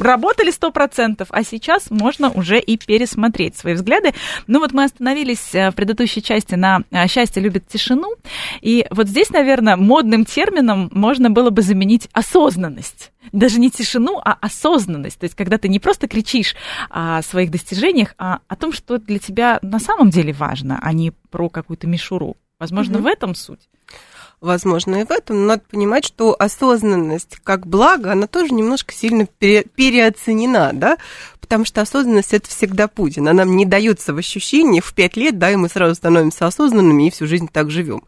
[0.00, 4.12] работали 100%, а сейчас можно уже и пересмотреть свои взгляды.
[4.46, 8.14] Ну вот мы остановились в предыдущей части на «Счастье любит тишину»,
[8.60, 14.36] и вот здесь, наверное, модным термином можно было бы заменить осознанность даже не тишину, а
[14.40, 15.18] осознанность.
[15.18, 16.54] То есть, когда ты не просто кричишь
[16.88, 21.12] о своих достижениях, а о том, что для тебя на самом деле важно, а не
[21.30, 22.36] про какую-то мишуру.
[22.58, 23.04] Возможно, угу.
[23.04, 23.68] в этом суть.
[24.40, 25.40] Возможно, и в этом.
[25.40, 30.96] Но надо понимать, что осознанность как благо, она тоже немножко сильно пере, переоценена, да,
[31.40, 33.18] потому что осознанность это всегда путь.
[33.18, 37.06] Она нам не дается в ощущении в пять лет, да, и мы сразу становимся осознанными
[37.06, 38.04] и всю жизнь так живем.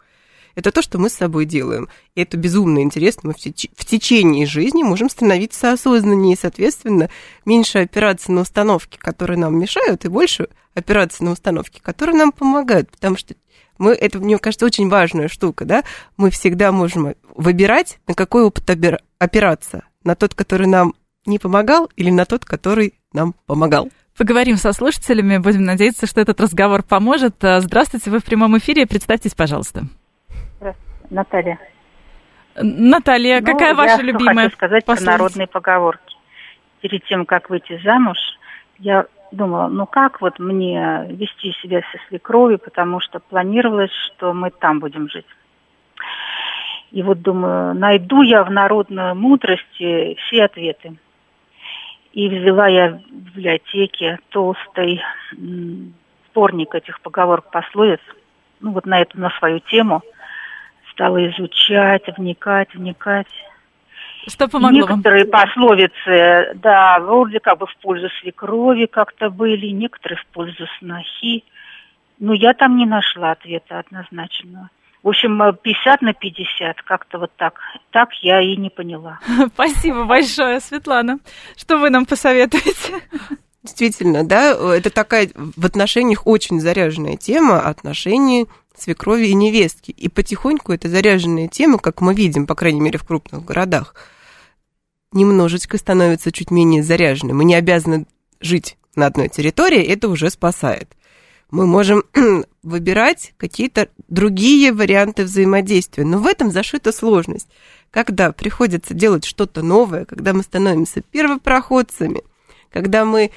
[0.54, 1.88] Это то, что мы с собой делаем.
[2.14, 3.28] И это безумно интересно.
[3.28, 7.10] Мы в, теч- в течение жизни можем становиться осознаннее и, соответственно,
[7.44, 12.90] меньше опираться на установки, которые нам мешают, и больше опираться на установки, которые нам помогают.
[12.90, 13.34] Потому что
[13.78, 15.84] мы, это, мне кажется, очень важная штука, да,
[16.16, 18.68] мы всегда можем выбирать, на какой опыт
[19.18, 20.94] опираться, на тот, который нам
[21.26, 23.88] не помогал, или на тот, который нам помогал.
[24.16, 27.36] Поговорим со слушателями, будем надеяться, что этот разговор поможет.
[27.40, 29.88] Здравствуйте, вы в прямом эфире, представьтесь, пожалуйста.
[31.10, 31.58] Наталья.
[32.54, 35.04] Наталья, ну, какая ваша я любимая хочу сказать пословица?
[35.04, 36.16] про народные поговорки.
[36.80, 38.18] Перед тем, как выйти замуж,
[38.78, 44.50] я думала, ну как вот мне вести себя со свекровью, потому что планировалось, что мы
[44.50, 45.26] там будем жить.
[46.90, 50.96] И вот думаю, найду я в народной мудрости все ответы.
[52.12, 55.00] И взяла я в библиотеке толстый
[56.30, 58.00] сборник этих поговорок пословиц,
[58.60, 60.02] ну вот на эту, на свою тему–
[60.92, 63.28] стала изучать, вникать, вникать.
[64.28, 65.32] Что помогло Некоторые вам?
[65.32, 71.44] пословицы, да, вроде как бы в пользу свекрови как-то были, некоторые в пользу снохи.
[72.18, 74.70] Но я там не нашла ответа однозначного.
[75.02, 77.58] В общем, 50 на 50, как-то вот так.
[77.90, 79.18] Так я и не поняла.
[79.54, 81.18] Спасибо большое, Светлана.
[81.56, 82.94] Что вы нам посоветуете?
[83.62, 89.92] Действительно, да, это такая в отношениях очень заряженная тема отношений свекрови и невестки.
[89.92, 93.94] И потихоньку эта заряженная тема, как мы видим, по крайней мере, в крупных городах,
[95.12, 97.34] немножечко становится чуть менее заряженной.
[97.34, 98.06] Мы не обязаны
[98.40, 100.90] жить на одной территории, это уже спасает.
[101.50, 102.02] Мы можем
[102.62, 107.48] выбирать какие-то другие варианты взаимодействия, но в этом зашита сложность.
[107.90, 112.22] Когда приходится делать что-то новое, когда мы становимся первопроходцами,
[112.70, 113.30] когда мы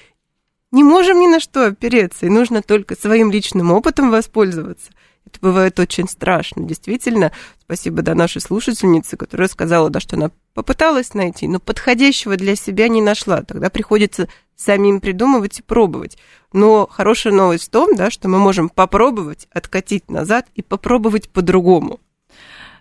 [0.75, 4.91] не можем ни на что опереться, и нужно только своим личным опытом воспользоваться–
[5.25, 6.63] это бывает очень страшно.
[6.63, 12.55] Действительно, спасибо да, нашей слушательнице, которая сказала, да, что она попыталась найти, но подходящего для
[12.55, 13.41] себя не нашла.
[13.41, 16.17] Тогда приходится самим придумывать и пробовать.
[16.53, 21.99] Но хорошая новость в том, да, что мы можем попробовать откатить назад и попробовать по-другому.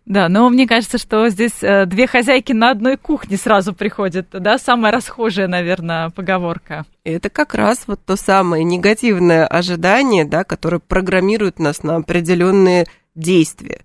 [0.07, 4.59] Да, но мне кажется, что здесь э, две хозяйки на одной кухне сразу приходят, да,
[4.59, 6.85] самая расхожая, наверное, поговорка.
[7.05, 13.81] Это как раз вот то самое негативное ожидание, да, которое программирует нас на определенные действия.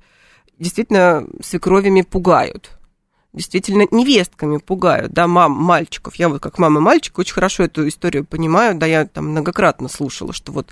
[0.58, 2.78] Действительно, свекровями пугают,
[3.32, 6.16] действительно невестками пугают, да, мам, мальчиков.
[6.16, 10.34] Я вот как мама мальчик очень хорошо эту историю понимаю, да, я там многократно слушала,
[10.34, 10.72] что вот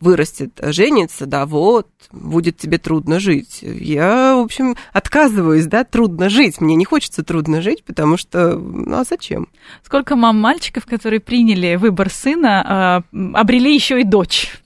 [0.00, 3.60] вырастет, женится, да, вот, будет тебе трудно жить.
[3.62, 6.60] Я, в общем, отказываюсь, да, трудно жить.
[6.60, 9.48] Мне не хочется трудно жить, потому что, ну, а зачем?
[9.84, 13.02] Сколько мам мальчиков, которые приняли выбор сына, а,
[13.34, 14.60] обрели еще и дочь?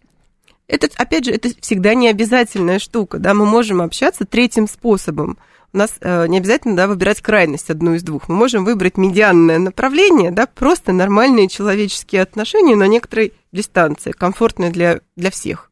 [0.69, 5.39] Это, опять же, это всегда не обязательная штука, да, мы можем общаться третьим способом–
[5.73, 8.29] нас э, не обязательно да, выбирать крайность одну из двух.
[8.29, 15.01] Мы можем выбрать медианное направление, да, просто нормальные человеческие отношения на некоторой дистанции, комфортные для,
[15.17, 15.71] для всех.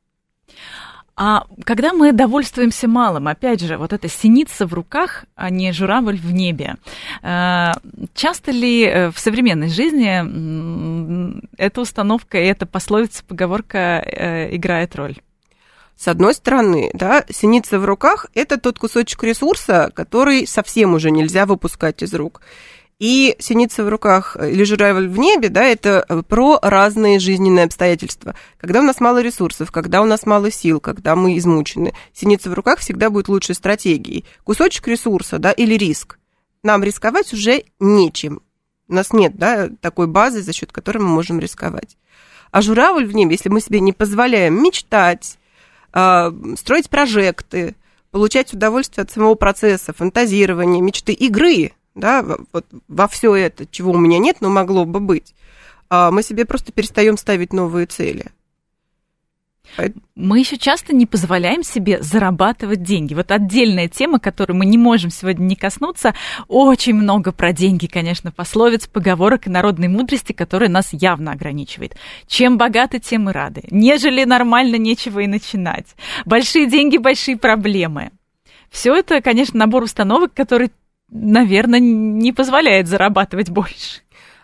[1.23, 6.17] А когда мы довольствуемся малым, опять же, вот эта синица в руках, а не журавль
[6.17, 6.77] в небе,
[7.23, 7.73] э,
[8.15, 15.17] часто ли э, в современной жизни эта установка и эта пословица, поговорка э, играет роль?
[16.01, 21.45] С одной стороны, да, синица в руках– это тот кусочек ресурса, который совсем уже нельзя
[21.45, 22.41] выпускать из рук.
[22.99, 28.35] И синица в руках или журавль в небе, да, это э, про разные жизненные обстоятельства.
[28.57, 32.55] Когда у нас мало ресурсов, когда у нас мало сил, когда мы измучены, синица в
[32.55, 34.25] руках всегда будет лучшей стратегией.
[34.45, 36.19] Кусочек ресурса, да, или риск.
[36.63, 38.41] Нам рисковать уже нечем.
[38.89, 41.99] У нас нет, да, такой базы, за счет которой мы можем рисковать.
[42.53, 45.37] А журавль в небе, если мы себе не позволяем мечтать,
[45.93, 47.75] строить прожекты,
[48.11, 53.99] получать удовольствие от самого процесса, фантазирования, мечты, игры, да, вот во все это, чего у
[53.99, 55.35] меня нет, но могло бы быть.
[55.89, 58.27] а мы себе просто перестаем ставить новые цели.
[60.15, 63.15] Мы еще часто не позволяем себе зарабатывать деньги.
[63.15, 66.15] Вот отдельная тема, которую мы не можем сегодня не коснуться.
[66.49, 71.97] Очень много про деньги, конечно, пословиц, поговорок и народной мудрости, которая нас явно ограничивает.
[72.27, 73.63] Чем богаты, тем и рады.
[73.71, 75.87] Нежели нормально, нечего и начинать.
[76.27, 78.11] Большие деньги, большие проблемы.
[78.71, 80.71] Все это, конечно, набор установок, который,
[81.11, 84.03] наверное, не позволяет зарабатывать больше.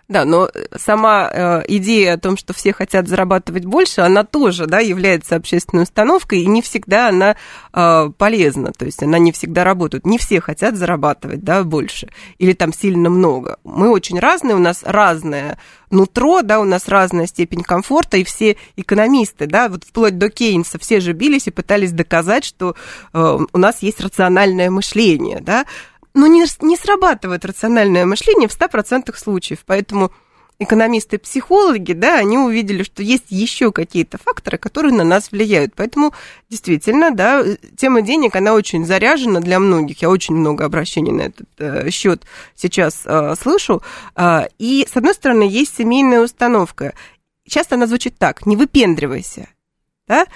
[0.08, 4.78] Да, но сама э, идея о том, что все хотят зарабатывать больше, она тоже да,
[4.78, 7.36] является общественной установкой, и не всегда она
[7.72, 10.06] э, полезна, то есть она не всегда работает.
[10.06, 13.58] Не все хотят зарабатывать да, больше или там сильно много.
[13.64, 15.58] Мы очень разные, у нас разное
[15.90, 20.78] нутро, да, у нас разная степень комфорта, и все экономисты, да, вот вплоть до Кейнса,
[20.78, 22.76] все же бились и пытались доказать, что
[23.12, 25.64] э, у нас есть рациональное мышление, да,
[26.16, 29.64] но не, не срабатывает рациональное мышление в 100% случаев.
[29.66, 30.10] Поэтому
[30.58, 35.74] экономисты-психологи, да, они увидели, что есть еще какие-то факторы, которые на нас влияют.
[35.76, 36.14] Поэтому
[36.48, 37.44] действительно, да,
[37.76, 40.00] тема денег, она очень заряжена для многих.
[40.00, 42.24] Я очень много обращений на этот э, счет
[42.54, 43.82] сейчас э, слышу.
[44.16, 46.94] Э, и, с одной стороны, есть семейная установка.
[47.46, 49.50] Часто она звучит так, не выпендривайся,
[50.08, 50.26] да,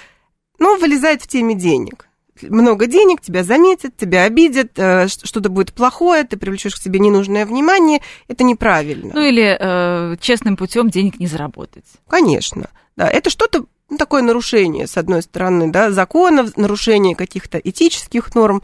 [0.59, 2.07] но вылезает в теме денег
[2.41, 7.45] много денег, тебя заметят, тебя обидят, э, что-то будет плохое, ты привлечешь к себе ненужное
[7.45, 9.11] внимание, это неправильно.
[9.13, 11.85] Ну или э, честным путем денег не заработать.
[12.07, 18.33] Конечно, да, это что-то ну, такое нарушение, с одной стороны, да, законов, нарушение каких-то этических
[18.35, 18.63] норм,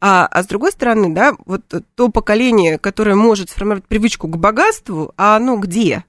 [0.00, 1.62] а, а с другой стороны, да, вот
[1.94, 6.04] то поколение, которое может сформировать привычку к богатству, а оно где?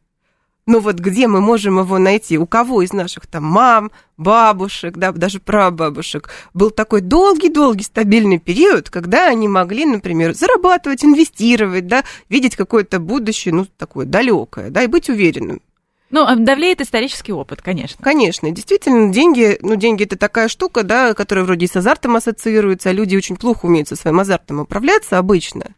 [0.67, 2.38] Ну вот где мы можем его найти?
[2.38, 8.89] У кого из наших там мам, бабушек, да, даже прабабушек был такой долгий-долгий стабильный период,
[8.89, 14.88] когда они могли, например, зарабатывать, инвестировать, да, видеть какое-то будущее, ну, такое далекое, да, и
[14.88, 15.62] быть уверенным.
[16.10, 18.03] Ну, а давлеет исторический опыт, конечно.
[18.03, 18.51] Конечно.
[18.51, 23.15] Действительно, деньги, ну, деньги это такая штука, да, которая вроде с азартом ассоциируется, а люди
[23.15, 25.75] очень плохо умеют со своим азартом управляться обычно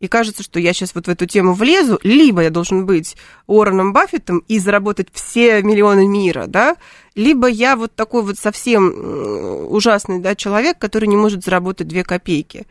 [0.00, 3.92] и кажется, что я сейчас вот в эту тему влезу, либо я должен быть Уорреном
[3.92, 6.76] Баффетом и заработать все миллионы мира, да,
[7.14, 12.66] либо я вот такой вот совсем ужасный, да, человек, который не может заработать две копейки.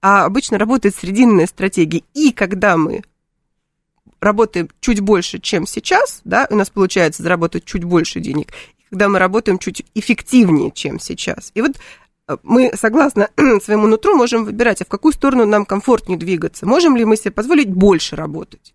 [0.00, 2.02] А обычно работает срединная стратегия.
[2.14, 3.02] И когда мы
[4.20, 8.52] работаем чуть больше, чем сейчас, да, у нас получается заработать чуть больше денег,
[8.90, 11.50] когда мы работаем чуть эффективнее, чем сейчас.
[11.54, 11.72] И вот
[12.42, 13.30] мы, согласно
[13.62, 16.66] своему нутру, можем выбирать, а в какую сторону нам комфортнее двигаться.
[16.66, 18.74] Можем ли мы себе позволить больше работать?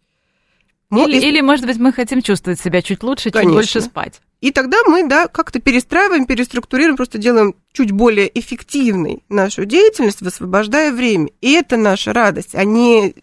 [0.91, 3.49] Или, или, может быть, мы хотим чувствовать себя чуть лучше, Конечно.
[3.49, 4.21] чуть больше спать.
[4.41, 10.91] И тогда мы, да, как-то перестраиваем, переструктурируем, просто делаем чуть более эффективной нашу деятельность, высвобождая
[10.91, 11.29] время.
[11.41, 13.15] И это наша радость, а не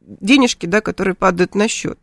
[0.00, 1.98] денежки, да, которые падают на счет.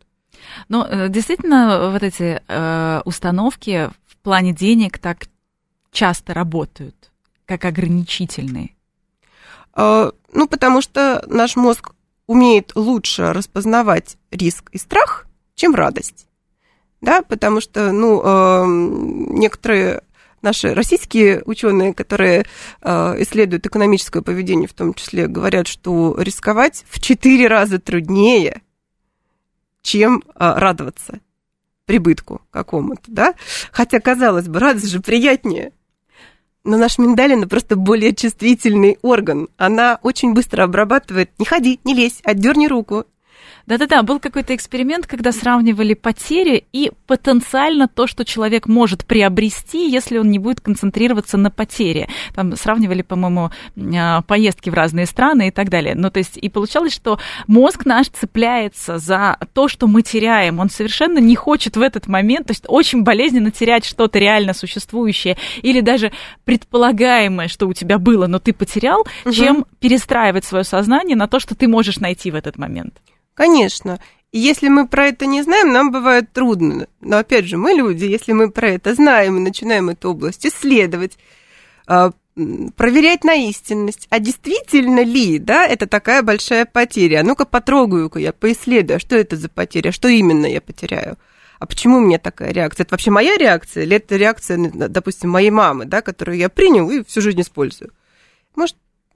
[0.68, 5.26] Но э, действительно, вот эти э, установки в плане денег так
[5.90, 7.10] часто работают
[7.48, 8.76] как ограничительные?
[9.72, 11.92] А, ну, потому что наш мозг
[12.26, 16.26] умеет лучше распознавать риск и страх, чем радость.
[17.00, 20.02] Да, потому что, ну, а, некоторые
[20.42, 22.44] наши российские ученые, которые
[22.82, 28.60] а, исследуют экономическое поведение, в том числе, говорят, что рисковать в четыре раза труднее,
[29.80, 31.20] чем радоваться
[31.86, 33.34] прибытку какому-то, да?
[33.72, 35.72] Хотя, казалось бы, радость же приятнее.
[36.68, 39.48] Но наш миндалина просто более чувствительный орган.
[39.56, 41.30] Она очень быстро обрабатывает.
[41.38, 43.06] Не ходи, не лезь, отдерни руку.
[43.68, 50.16] Да-да-да, был какой-то эксперимент, когда сравнивали потери и потенциально то, что человек может приобрести, если
[50.16, 52.08] он не будет концентрироваться на потере.
[52.34, 53.50] Там сравнивали, по-моему,
[53.94, 55.94] а, поездки в разные страны и так далее.
[55.94, 60.60] Ну, то есть, и получалось, что мозг наш цепляется за то, что мы теряем.
[60.60, 65.36] Он совершенно не хочет в этот момент, то есть очень болезненно терять что-то реально существующее
[65.60, 66.10] или даже
[66.46, 69.30] предполагаемое, что у тебя было, но ты потерял, угу.
[69.30, 72.94] чем перестраивать свое сознание на то, что ты можешь найти в этот момент.
[73.38, 74.00] Конечно.
[74.32, 76.88] Если мы про это не знаем, нам бывает трудно.
[77.00, 81.16] Но опять же, мы люди, если мы про это знаем и начинаем эту область исследовать,
[81.86, 82.10] а,
[82.76, 87.20] проверять на истинность, а действительно ли, да, это такая большая потеря.
[87.20, 91.16] А ну-ка потрогаю-ка я, поисследую, а что это за потеря, что именно я потеряю.
[91.60, 92.84] А почему у меня такая реакция?
[92.84, 97.04] Это вообще моя реакция или это реакция, допустим, моей мамы, да, которую я принял и
[97.04, 97.92] всю жизнь использую?
[98.56, 98.74] Может,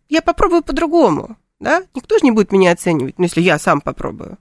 [0.08, 1.36] я попробую по-другому?
[1.62, 1.84] Да?
[1.94, 4.38] Никто же не будет меня оценивать, ну, если я сам попробую.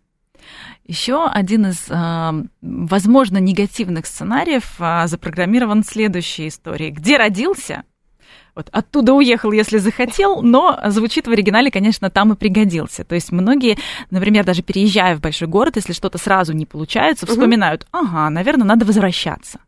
[0.86, 6.91] Еще один из, а, возможно, негативных сценариев а, запрограммирован следующей историей.
[6.91, 7.84] Где родился,
[8.55, 13.05] Вот оттуда уехал, если захотел, но звучит в оригинале, конечно, там и пригодился.
[13.05, 13.77] То есть многие,
[14.10, 18.86] например, даже переезжая в большой город, если что-то сразу не получается, вспоминают, ага, наверное, надо
[18.86, 19.59] возвращаться.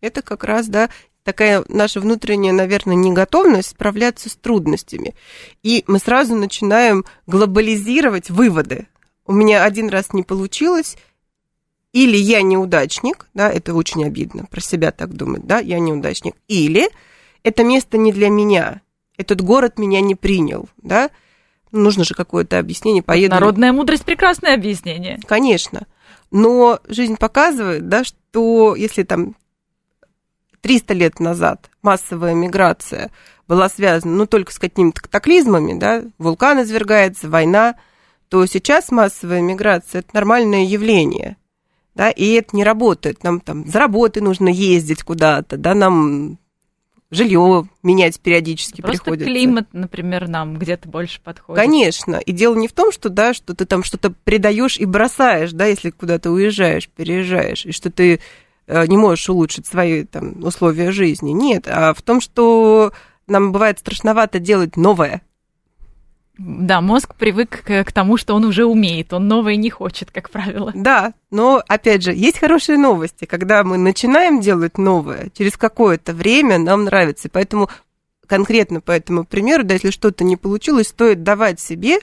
[0.00, 0.88] Это как раз, да,
[1.28, 5.14] такая наша внутренняя, наверное, неготовность справляться с трудностями.
[5.62, 8.86] И мы сразу начинаем глобализировать выводы.
[9.26, 10.96] У меня один раз не получилось,
[11.92, 16.88] или я неудачник, да, это очень обидно, про себя так думать, да, я неудачник, или
[17.42, 18.80] это место не для меня,
[19.18, 21.10] этот город меня не принял, да,
[21.72, 23.34] нужно же какое-то объяснение, поеду...
[23.34, 25.20] Народная мудрость– прекрасное объяснение.
[25.26, 25.82] Конечно,
[26.30, 29.34] но жизнь показывает, да, что если там
[30.60, 33.10] 300 лет назад массовая миграция
[33.46, 37.76] была связана, ну, только с какими-то катаклизмами, да, вулкан извергается, война,
[38.28, 41.36] то сейчас массовая миграция– это нормальное явление,
[41.94, 43.24] да, и это не работает.
[43.24, 46.38] Нам там за работы нужно ездить куда-то, да, нам
[47.10, 49.30] жилье менять периодически Просто приходится.
[49.30, 51.64] климат, например, нам где-то больше подходит.
[51.64, 52.16] Конечно.
[52.16, 55.66] И дело не в том, что, да, что ты там что-то предаешь и бросаешь, да,
[55.66, 58.20] если куда-то уезжаешь, переезжаешь, и что ты
[58.68, 61.30] не можешь улучшить свои там, условия жизни.
[61.30, 62.92] Нет, а в том, что
[63.26, 65.22] нам бывает страшновато делать новое.
[66.38, 70.30] Да, мозг привык к, к тому, что он уже умеет, он новое не хочет, как
[70.30, 70.70] правило.
[70.72, 73.24] Да, но, опять же, есть хорошие новости.
[73.24, 77.28] Когда мы начинаем делать новое, через какое-то время нам нравится.
[77.28, 77.68] Поэтому
[78.28, 81.98] конкретно по этому примеру, да, если что-то не получилось, стоит давать себе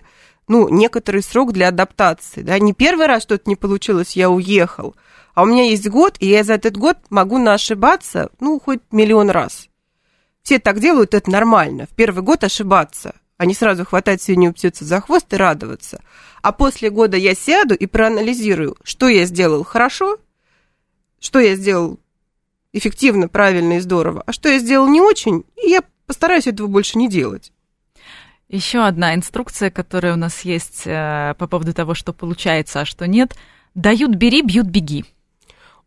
[0.48, 2.42] ну, некоторый срок для адаптации.
[2.42, 2.60] Да?
[2.60, 4.96] Не первый раз что-то не получилось, я уехал,
[5.34, 9.30] а у меня есть год, и я за этот год могу ошибаться, ну, хоть миллион
[9.30, 9.68] раз.
[10.44, 11.88] Все так делают, это нормально.
[11.92, 16.02] В первый год ошибаться, а не сразу хватать свинью птицу за хвост и радоваться.
[16.42, 20.20] А после года я сяду и проанализирую, что я сделал хорошо,
[21.20, 22.00] что я сделал
[22.72, 27.00] эффективно, правильно и здорово, а что я сделал не очень, и я постараюсь этого больше
[27.00, 27.52] не делать.
[28.56, 33.06] Еще одна инструкция, которая у нас есть э, по поводу того, что получается, а что
[33.06, 33.36] нет.
[33.74, 35.04] Дают бери, бьют беги.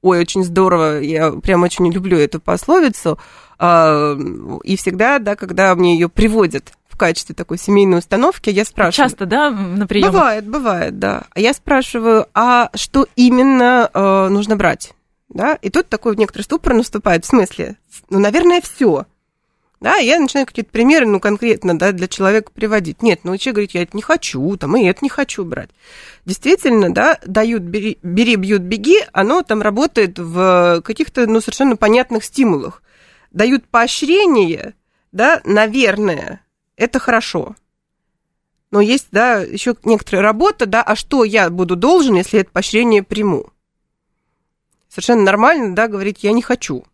[0.02, 3.18] Ой, очень здорово, я прям очень люблю эту пословицу.
[3.58, 4.14] А,
[4.62, 9.08] и всегда, да, когда мне ее приводят в качестве такой семейной установки, я спрашиваю.
[9.08, 10.12] Часто, да, на прием?
[10.12, 11.24] Бывает, бывает, да.
[11.30, 14.92] А я спрашиваю, а что именно э, нужно брать?
[15.30, 15.54] Да?
[15.54, 17.76] И тут такой некоторый ступор наступает, в смысле,
[18.10, 19.06] ну, наверное, все.
[19.80, 23.00] Да, я начинаю какие-то примеры, ну, конкретно, да, для человека приводить.
[23.00, 25.70] Нет, ну, человек говорит, я это не хочу, там, и это не хочу брать.
[26.24, 32.24] Действительно, да, дают, бери, бери, бьют, беги, оно там работает в каких-то, ну, совершенно понятных
[32.24, 32.82] стимулах.
[33.30, 34.74] Дают поощрение,
[35.12, 36.40] да, наверное,
[36.76, 37.54] это хорошо.
[38.72, 43.04] Но есть, да, еще некоторая работа, да, а что я буду должен, если это поощрение
[43.04, 43.50] приму?
[44.88, 46.84] Совершенно нормально, да, говорить, я не хочу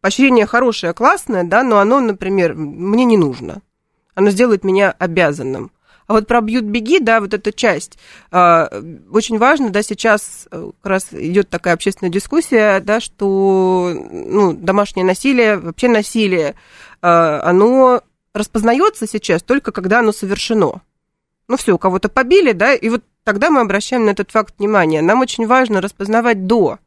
[0.00, 3.62] поощрение хорошее, классное, да, но оно, например, мне не нужно.
[4.14, 5.70] Оно сделает меня обязанным.
[6.08, 7.98] А вот про бьют беги, да, вот эта часть,
[8.32, 8.82] э,
[9.12, 15.04] очень важно, да, сейчас э, как раз идет такая общественная дискуссия, да, что ну, домашнее
[15.04, 16.54] насилие, вообще насилие,
[17.02, 20.80] э, оно распознается сейчас только когда оно совершено.
[21.46, 25.02] Ну все, кого-то побили, да, и вот тогда мы обращаем на этот факт внимание.
[25.02, 26.78] Нам очень важно распознавать до.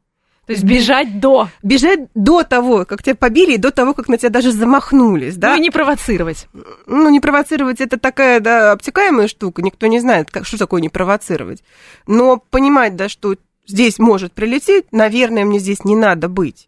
[0.52, 1.48] То есть бежать до.
[1.64, 5.52] Бежать до того, как тебя побили, и до того, как на тебя даже замахнулись, да?
[5.52, 6.48] Ну и не провоцировать.
[6.88, 10.90] Ну, не провоцировать это такая, да, обтекаемая штука, никто не знает, как, что такое не
[10.90, 11.64] провоцировать.
[12.06, 13.36] Но понимать, да, что
[13.66, 16.68] здесь может прилететь, наверное, мне здесь не надо быть.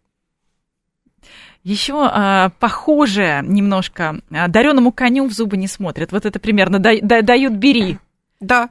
[1.62, 6.10] Еще а, похоже немножко, а, дареному коню в зубы не смотрят.
[6.12, 7.98] Вот это примерно да, да, дают бери.
[8.40, 8.70] Да.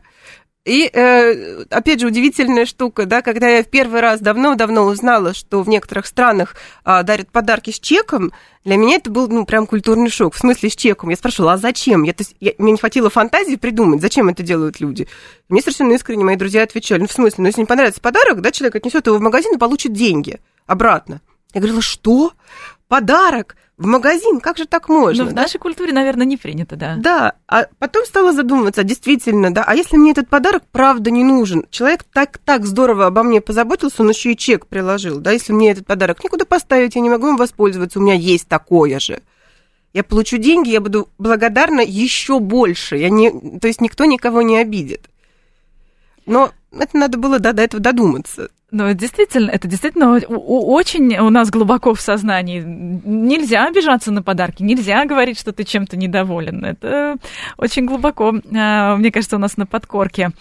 [0.66, 5.62] И, э, опять же, удивительная штука, да, когда я в первый раз давно-давно узнала, что
[5.62, 6.56] в некоторых странах
[6.86, 8.32] а, дарят подарки с чеком,
[8.64, 10.36] для меня это был, ну, прям культурный шок.
[10.36, 11.10] В смысле, с чеком.
[11.10, 12.04] Я спрашивала, а зачем?
[12.04, 15.10] Я, то есть, я, мне не хватило фантазии придумать, зачем это делают люди.
[15.50, 18.52] Мне совершенно искренне мои друзья отвечали, ну, в смысле, ну, если не понравится подарок, да,
[18.52, 21.20] человек отнесет его в магазин и получит деньги обратно.
[21.54, 22.34] Я говорила, что?
[22.88, 23.56] Подарок?
[23.78, 25.24] в магазин, как же так можно?
[25.24, 26.96] Но в нашей культуре, наверное, не принято, да.
[26.98, 31.66] Да, а потом стала задумываться, действительно, да, а если мне этот подарок правда не нужен?
[31.72, 35.72] Человек так, так здорово обо мне позаботился, он еще и чек приложил, да, если мне
[35.72, 39.22] этот подарок некуда поставить, я не могу им воспользоваться, у меня есть такое же.
[39.92, 44.58] Я получу деньги, я буду благодарна еще больше, я не, то есть никто никого не
[44.58, 45.10] обидит.
[46.26, 48.50] Но это надо было да, до этого додуматься.
[48.72, 52.60] Но действительно, это действительно очень у нас глубоко в сознании.
[52.66, 56.66] Нельзя обижаться на подарки, нельзя говорить, что ты чем-то недоволен.
[56.66, 57.18] Это
[57.58, 60.32] очень глубоко, а, мне кажется, у нас на подкорке.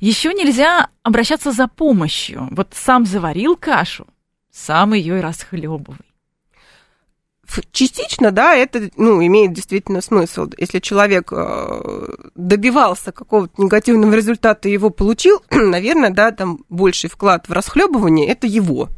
[0.00, 2.48] Еще нельзя обращаться за помощью.
[2.50, 4.06] Вот сам заварил кашу,
[4.50, 6.07] сам ее и расхлебывай.
[7.72, 10.48] Частично, да, это, ну, имеет действительно смысл.
[10.58, 17.48] Если человек э, добивался какого-то негативного результата и его получил, наверное, да, там больший вклад
[17.48, 18.88] в расхлебывание– это его.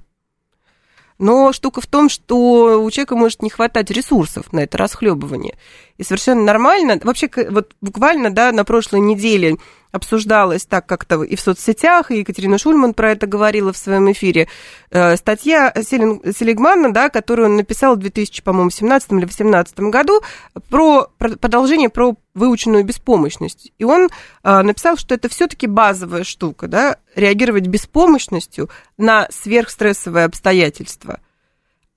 [1.19, 5.59] Но штука в том, что у человека может не хватать ресурсов на это расхлебывание.
[5.99, 9.59] И совершенно нормально, вообще вот буквально, да, на прошлой неделе
[9.93, 14.49] обсуждалось так как-то и в соцсетях, и Екатерина Шульман про это говорила в своем эфире.
[14.91, 20.21] Э, статья Селигмана, да, которую он написал в 2017 или 2018 году
[20.69, 23.73] про продолжение про выученную беспомощность.
[23.79, 24.09] И он
[24.43, 31.21] э, написал, что это все-таки базовая штука, да, реагировать беспомощностью на сверхстрессовые обстоятельства–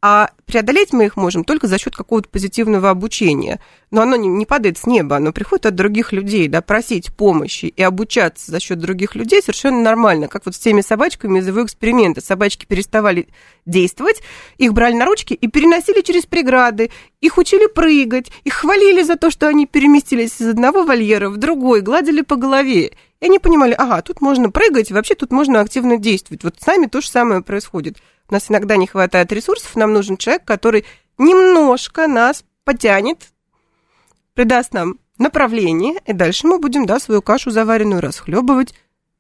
[0.06, 3.62] а преодолеть мы их можем только за счет какого-то позитивного обучения.
[3.90, 7.68] Но оно не, не падает с неба, оно приходит от других людей, да, просить помощи
[7.68, 10.28] и обучаться за счет других людей совершенно нормально.
[10.28, 12.20] Как вот с теми собачками из его эксперимента.
[12.20, 13.30] Собачки переставали
[13.66, 14.22] действовать,
[14.58, 16.92] их брали на ручки и переносили через преграды,
[17.22, 21.80] их учили прыгать, их хвалили за то, что они переместились из одного вольера в другой,
[21.80, 22.92] гладили по голове.
[23.22, 26.44] И они понимали, ага, тут можно прыгать, вообще тут можно активно действовать.
[26.44, 28.00] Вот с нами то же самое происходит.
[28.34, 30.86] У нас иногда не хватает ресурсов, нам нужен человек, который
[31.20, 33.28] немножко нас потянет,
[34.34, 38.74] придаст нам направление, и дальше мы будем, да, свою кашу заваренную расхлебывать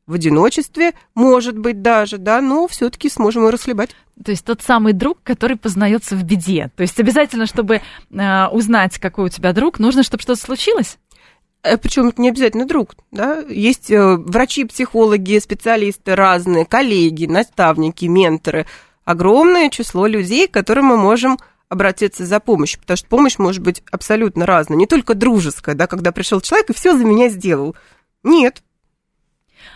[0.08, 3.92] в одиночестве, может быть, даже, да, но все-таки сможем ее расхлебать.
[4.26, 6.72] То есть тот самый друг, который познается в беде.
[6.76, 10.98] То есть обязательно, чтобы э, узнать, какой у тебя друг, нужно, чтобы что-то случилось?
[11.62, 13.44] Э, Причем не обязательно друг, да.
[13.48, 18.66] Есть э, врачи, психологи, специалисты разные, коллеги, наставники, менторы–
[19.06, 21.38] огромное число людей, к которым мы можем
[21.70, 26.12] обратиться за помощью, потому что помощь может быть абсолютно разная, не только дружеская, да, когда
[26.12, 27.76] пришел человек и все за меня сделал.
[28.24, 28.64] Нет.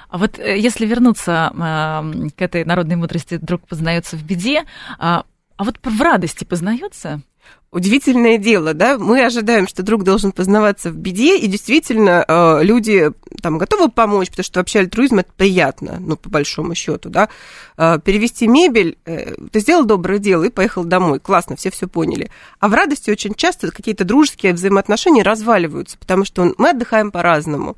[0.10, 4.66] А вот э, если вернуться э, к этой народной мудрости, друг познается в беде,
[5.00, 5.26] а,
[5.58, 7.22] а вот в радости познается?
[7.72, 13.12] Удивительное дело, да, мы ожидаем, что друг должен познаваться в беде, и действительно э, люди
[13.42, 17.30] там готовы помочь, потому что вообще альтруизм это приятно, ну, по большому счету, да.
[17.78, 22.32] Э, перевести мебель, э, ты сделал доброе дело и поехал домой, классно, все все поняли.
[22.60, 27.78] А в радости очень часто какие-то дружеские взаимоотношения разваливаются, потому что мы отдыхаем по-разному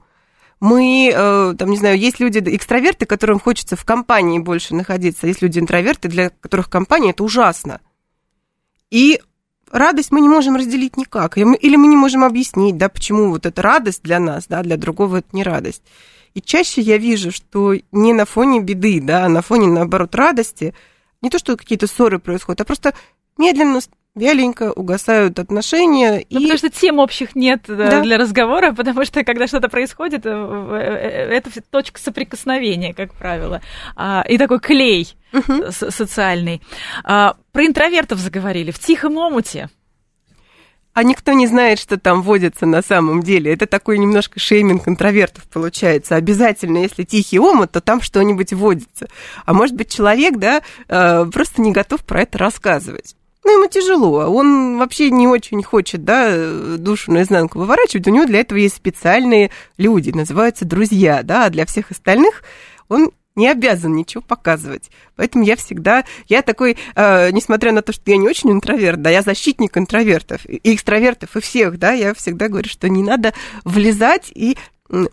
[0.62, 1.10] мы,
[1.58, 6.10] там, не знаю, есть люди, экстраверты, которым хочется в компании больше находиться, есть люди интроверты,
[6.10, 7.80] для которых компания это ужасно.
[8.92, 9.22] И
[9.72, 11.38] радость мы не можем разделить никак.
[11.38, 15.18] Или мы не можем объяснить, да, почему вот эта радость для нас, да, для другого
[15.18, 15.84] это не радость.
[16.34, 20.74] И чаще я вижу, что не на фоне беды, да, а на фоне, наоборот, радости,
[21.22, 22.94] не то, что какие-то ссоры происходят, а просто
[23.40, 23.80] медленно,
[24.20, 26.26] вяленько угасают отношения.
[26.30, 26.44] Ну, и...
[26.44, 28.02] Потому что тем общих нет э, да.
[28.02, 33.62] для разговора, потому что когда что-то происходит, э, э, это точка соприкосновения, как правило,
[33.96, 35.72] а, и такой клей угу.
[35.72, 36.62] социальный.
[37.04, 39.70] А, про интровертов заговорили в тихом омуте.
[40.94, 43.54] А никто не знает, что там водится на самом деле.
[43.54, 46.16] Это такой немножко шейминг интровертов получается.
[46.16, 49.08] Обязательно, если тихий омут, то там что-нибудь водится.
[49.46, 53.16] А может быть, человек, да, просто не готов про это рассказывать.
[53.44, 54.26] Ну, ему тяжело.
[54.26, 58.08] Он вообще не очень хочет, да, душу наизнанку выворачивать.
[58.08, 62.44] У него для этого есть специальные люди, называются друзья, да, а для всех остальных
[62.90, 64.92] он не обязан ничего показывать.
[65.16, 69.10] Поэтому я всегда, я такой, э, несмотря на то, что я не очень интроверт, да,
[69.10, 73.34] я защитник интровертов и экстравертов, и всех, да, я всегда говорю, что не надо
[73.64, 74.58] влезать и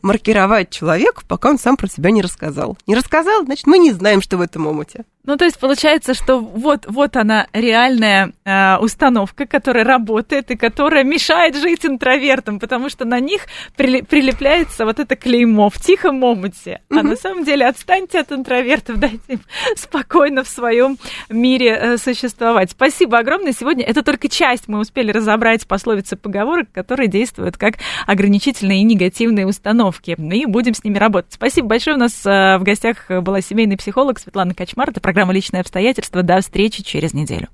[0.02, 2.78] маркировать человека, пока он сам про себя не рассказал.
[2.86, 5.04] Не рассказал, значит, мы не знаем, что в этом омуте.
[5.26, 11.02] Ну, то есть получается, что вот, вот она реальная э, установка, которая работает и которая
[11.02, 13.42] мешает жить интровертам, потому что на них
[13.76, 16.80] при, прилепляется вот это клеймо в тихом омуте.
[16.90, 19.40] А на самом деле отстаньте от интровертов, дайте им
[19.74, 20.96] спокойно в своем
[21.28, 22.70] мире э, существовать.
[22.70, 23.52] Спасибо огромное.
[23.52, 27.74] Сегодня это только часть мы успели разобрать пословицы поговорок, которые действуют как
[28.06, 30.16] ограничительные и негативные установки.
[30.16, 31.32] И будем с ними работать.
[31.32, 31.96] Спасибо большое.
[31.96, 34.90] У нас э, в гостях была семейный психолог Светлана Качмар.
[34.90, 36.22] Это программа «Личные обстоятельства».
[36.22, 37.48] До встречи через неделю.